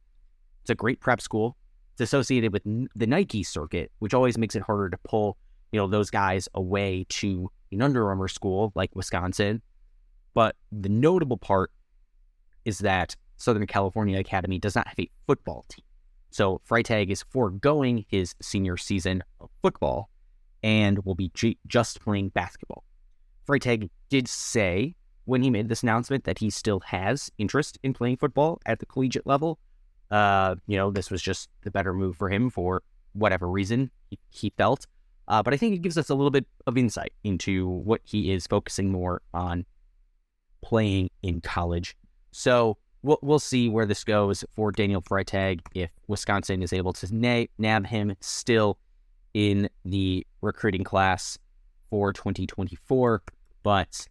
It's 0.62 0.70
a 0.70 0.74
great 0.74 1.00
prep 1.00 1.20
school. 1.20 1.56
It's 1.92 2.00
associated 2.00 2.52
with 2.52 2.62
the 2.64 3.06
Nike 3.06 3.42
circuit, 3.42 3.90
which 3.98 4.14
always 4.14 4.38
makes 4.38 4.54
it 4.54 4.62
harder 4.62 4.88
to 4.90 4.98
pull, 4.98 5.36
you 5.72 5.78
know, 5.78 5.86
those 5.86 6.10
guys 6.10 6.48
away 6.54 7.06
to 7.10 7.50
an 7.70 7.82
Under 7.82 8.08
Armour 8.08 8.28
school 8.28 8.72
like 8.74 8.94
Wisconsin. 8.94 9.62
But 10.34 10.56
the 10.70 10.88
notable 10.88 11.36
part 11.36 11.70
is 12.64 12.78
that 12.78 13.16
Southern 13.36 13.66
California 13.66 14.18
Academy 14.18 14.58
does 14.58 14.74
not 14.74 14.86
have 14.86 14.98
a 14.98 15.10
football 15.26 15.64
team. 15.68 15.84
So 16.32 16.60
Freitag 16.68 17.10
is 17.10 17.22
foregoing 17.22 18.06
his 18.08 18.34
senior 18.40 18.78
season 18.78 19.22
of 19.40 19.50
football 19.60 20.08
and 20.62 21.04
will 21.04 21.14
be 21.14 21.30
just 21.66 22.00
playing 22.00 22.30
basketball. 22.30 22.84
Freitag 23.46 23.90
did 24.08 24.28
say 24.28 24.94
when 25.24 25.42
he 25.42 25.50
made 25.50 25.68
this 25.68 25.82
announcement 25.82 26.24
that 26.24 26.38
he 26.38 26.48
still 26.48 26.80
has 26.80 27.30
interest 27.36 27.78
in 27.82 27.92
playing 27.92 28.16
football 28.16 28.60
at 28.64 28.78
the 28.78 28.86
collegiate 28.86 29.26
level. 29.26 29.58
Uh, 30.10 30.54
you 30.66 30.76
know, 30.76 30.90
this 30.90 31.10
was 31.10 31.20
just 31.20 31.50
the 31.62 31.70
better 31.70 31.92
move 31.92 32.16
for 32.16 32.30
him 32.30 32.48
for 32.48 32.82
whatever 33.12 33.48
reason 33.48 33.90
he, 34.08 34.18
he 34.30 34.52
felt. 34.56 34.86
Uh, 35.28 35.42
but 35.42 35.52
I 35.52 35.56
think 35.56 35.74
it 35.74 35.82
gives 35.82 35.98
us 35.98 36.08
a 36.08 36.14
little 36.14 36.30
bit 36.30 36.46
of 36.66 36.78
insight 36.78 37.12
into 37.24 37.68
what 37.68 38.00
he 38.04 38.32
is 38.32 38.46
focusing 38.46 38.90
more 38.90 39.22
on 39.34 39.64
playing 40.62 41.10
in 41.22 41.40
college. 41.40 41.96
So 42.30 42.78
we'll, 43.02 43.18
we'll 43.22 43.38
see 43.38 43.68
where 43.68 43.86
this 43.86 44.04
goes 44.04 44.44
for 44.54 44.72
Daniel 44.72 45.02
Freitag 45.02 45.60
if 45.74 45.90
Wisconsin 46.08 46.62
is 46.62 46.72
able 46.72 46.92
to 46.94 47.14
na- 47.14 47.46
nab 47.58 47.86
him 47.86 48.14
still 48.20 48.78
in 49.34 49.68
the 49.84 50.26
recruiting 50.40 50.84
class 50.84 51.38
for 51.90 52.12
2024. 52.12 53.22
But 53.62 54.06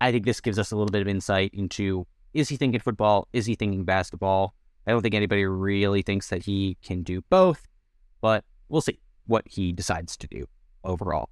I 0.00 0.12
think 0.12 0.24
this 0.24 0.40
gives 0.40 0.58
us 0.58 0.70
a 0.70 0.76
little 0.76 0.90
bit 0.90 1.02
of 1.02 1.08
insight 1.08 1.50
into 1.54 2.06
is 2.32 2.48
he 2.48 2.56
thinking 2.56 2.80
football? 2.80 3.28
Is 3.32 3.46
he 3.46 3.54
thinking 3.54 3.84
basketball? 3.84 4.54
I 4.86 4.90
don't 4.90 5.02
think 5.02 5.14
anybody 5.14 5.44
really 5.46 6.02
thinks 6.02 6.28
that 6.28 6.44
he 6.44 6.76
can 6.82 7.02
do 7.02 7.22
both, 7.30 7.66
but 8.20 8.44
we'll 8.68 8.80
see 8.80 8.98
what 9.26 9.44
he 9.46 9.72
decides 9.72 10.16
to 10.18 10.26
do 10.26 10.46
overall. 10.82 11.30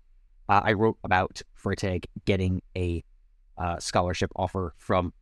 Uh, 0.49 0.61
I 0.65 0.73
wrote 0.73 0.97
about 1.05 1.43
Freitag 1.61 2.07
getting 2.25 2.63
a 2.77 3.05
uh, 3.59 3.79
scholarship 3.79 4.31
offer 4.37 4.75
from 4.79 5.13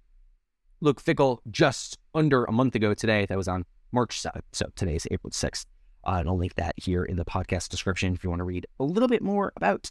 Luke 0.82 1.02
Fickell 1.02 1.38
just 1.50 1.98
under 2.14 2.44
a 2.44 2.52
month 2.52 2.74
ago 2.74 2.94
today. 2.94 3.26
That 3.26 3.36
was 3.36 3.48
on 3.48 3.64
March 3.92 4.22
7th. 4.22 4.42
So 4.52 4.66
today 4.76 4.96
is 4.96 5.06
April 5.10 5.30
6th. 5.30 5.66
Uh, 6.06 6.16
and 6.20 6.28
I'll 6.28 6.38
link 6.38 6.54
that 6.54 6.74
here 6.76 7.04
in 7.04 7.16
the 7.16 7.24
podcast 7.24 7.68
description 7.68 8.14
if 8.14 8.24
you 8.24 8.30
want 8.30 8.40
to 8.40 8.44
read 8.44 8.66
a 8.78 8.84
little 8.84 9.08
bit 9.08 9.22
more 9.22 9.52
about 9.56 9.90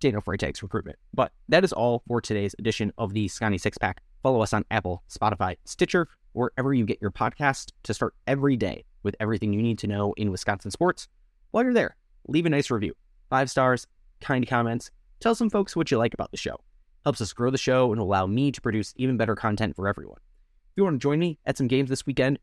Daniel 0.00 0.20
Freitag's 0.20 0.62
recruitment. 0.62 0.98
But 1.14 1.32
that 1.48 1.64
is 1.64 1.72
all 1.72 2.02
for 2.06 2.20
today's 2.20 2.54
edition 2.58 2.92
of 2.98 3.14
the 3.14 3.26
Sconnie 3.28 3.58
Six 3.58 3.78
Pack. 3.78 4.02
Follow 4.22 4.42
us 4.42 4.52
on 4.52 4.64
Apple, 4.70 5.02
Spotify, 5.08 5.56
Stitcher, 5.64 6.08
wherever 6.32 6.74
you 6.74 6.84
get 6.84 7.00
your 7.00 7.10
podcast 7.10 7.72
to 7.84 7.94
start 7.94 8.14
every 8.26 8.56
day 8.56 8.84
with 9.02 9.16
everything 9.20 9.54
you 9.54 9.62
need 9.62 9.78
to 9.78 9.86
know 9.86 10.12
in 10.18 10.30
Wisconsin 10.30 10.70
sports. 10.70 11.08
While 11.52 11.64
you're 11.64 11.72
there, 11.72 11.96
leave 12.28 12.44
a 12.44 12.50
nice 12.50 12.70
review. 12.70 12.94
Five 13.30 13.50
stars, 13.50 13.86
kind 14.20 14.46
comments. 14.46 14.90
Tell 15.20 15.34
some 15.34 15.48
folks 15.48 15.74
what 15.74 15.90
you 15.90 15.96
like 15.96 16.12
about 16.12 16.30
the 16.32 16.36
show. 16.36 16.60
Helps 17.06 17.20
us 17.20 17.32
grow 17.32 17.50
the 17.50 17.56
show 17.56 17.92
and 17.92 18.00
allow 18.00 18.26
me 18.26 18.50
to 18.50 18.60
produce 18.60 18.92
even 18.96 19.16
better 19.16 19.36
content 19.36 19.76
for 19.76 19.86
everyone. 19.86 20.18
If 20.18 20.72
you 20.74 20.82
want 20.82 20.94
to 20.94 20.98
join 20.98 21.20
me 21.20 21.38
at 21.46 21.56
some 21.56 21.68
games 21.68 21.88
this 21.88 22.04
weekend, 22.04 22.40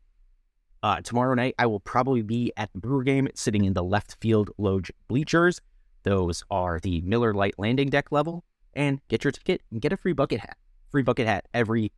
uh, 0.82 1.02
tomorrow 1.02 1.34
night 1.34 1.54
I 1.58 1.66
will 1.66 1.80
probably 1.80 2.22
be 2.22 2.50
at 2.56 2.72
the 2.72 2.78
Brewer 2.78 3.02
game 3.02 3.28
sitting 3.34 3.66
in 3.66 3.74
the 3.74 3.84
left 3.84 4.16
field 4.22 4.48
loge 4.56 4.90
bleachers. 5.06 5.60
Those 6.04 6.42
are 6.50 6.80
the 6.80 7.02
Miller 7.02 7.34
Lite 7.34 7.56
landing 7.58 7.90
deck 7.90 8.10
level. 8.10 8.42
And 8.72 9.02
get 9.08 9.22
your 9.22 9.32
ticket 9.32 9.60
and 9.70 9.82
get 9.82 9.92
a 9.92 9.98
free 9.98 10.14
bucket 10.14 10.40
hat. 10.40 10.56
Free 10.90 11.02
bucket 11.02 11.26
hat 11.26 11.44
every 11.52 11.92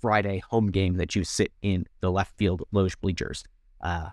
Friday 0.00 0.42
home 0.48 0.70
game 0.70 0.96
that 0.96 1.14
you 1.14 1.22
sit 1.22 1.52
in 1.60 1.84
the 2.00 2.10
left 2.10 2.38
field 2.38 2.62
loge 2.72 2.98
bleachers 3.02 3.44
uh, 3.82 4.08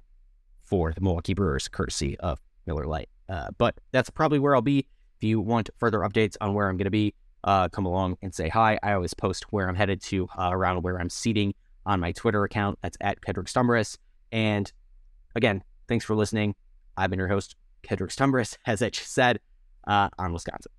for 0.62 0.92
the 0.92 1.00
Milwaukee 1.00 1.34
Brewers, 1.34 1.70
courtesy 1.70 2.20
of 2.20 2.42
Miller 2.66 2.86
Lite. 2.86 3.08
Uh, 3.30 3.52
but 3.58 3.80
that's 3.94 4.10
probably 4.10 4.40
where 4.40 4.56
I'll 4.56 4.62
be. 4.62 4.80
If 5.16 5.24
you 5.24 5.40
want 5.40 5.70
further 5.78 6.00
updates 6.00 6.36
on 6.42 6.54
where 6.54 6.68
I'm 6.68 6.76
going 6.76 6.84
to 6.84 6.92
be, 6.92 7.14
uh, 7.44 7.70
come 7.70 7.86
along 7.86 8.18
and 8.22 8.34
say 8.34 8.50
hi. 8.50 8.80
I 8.84 8.94
always 8.94 9.14
post 9.14 9.46
where 9.52 9.68
I'm 9.68 9.76
headed 9.76 10.02
to 10.04 10.28
uh, 10.38 10.50
around 10.52 10.84
where 10.84 11.00
I'm 11.00 11.10
seating 11.10 11.54
on 11.86 12.00
my 12.00 12.12
Twitter 12.12 12.44
account. 12.44 12.80
That's 12.82 12.98
at 13.02 13.22
Kedrick 13.22 13.52
Stumbris. 13.52 13.98
And 14.32 14.72
again, 15.36 15.64
thanks 15.88 16.06
for 16.06 16.16
listening. 16.16 16.56
I've 16.96 17.10
been 17.10 17.20
your 17.20 17.28
host, 17.28 17.56
Kedrick 17.84 18.16
Stumbris, 18.16 18.58
as 18.66 18.82
I 18.82 18.90
just 18.90 19.12
said, 19.14 19.40
uh, 19.88 20.10
on 20.18 20.34
Wisconsin. 20.34 20.72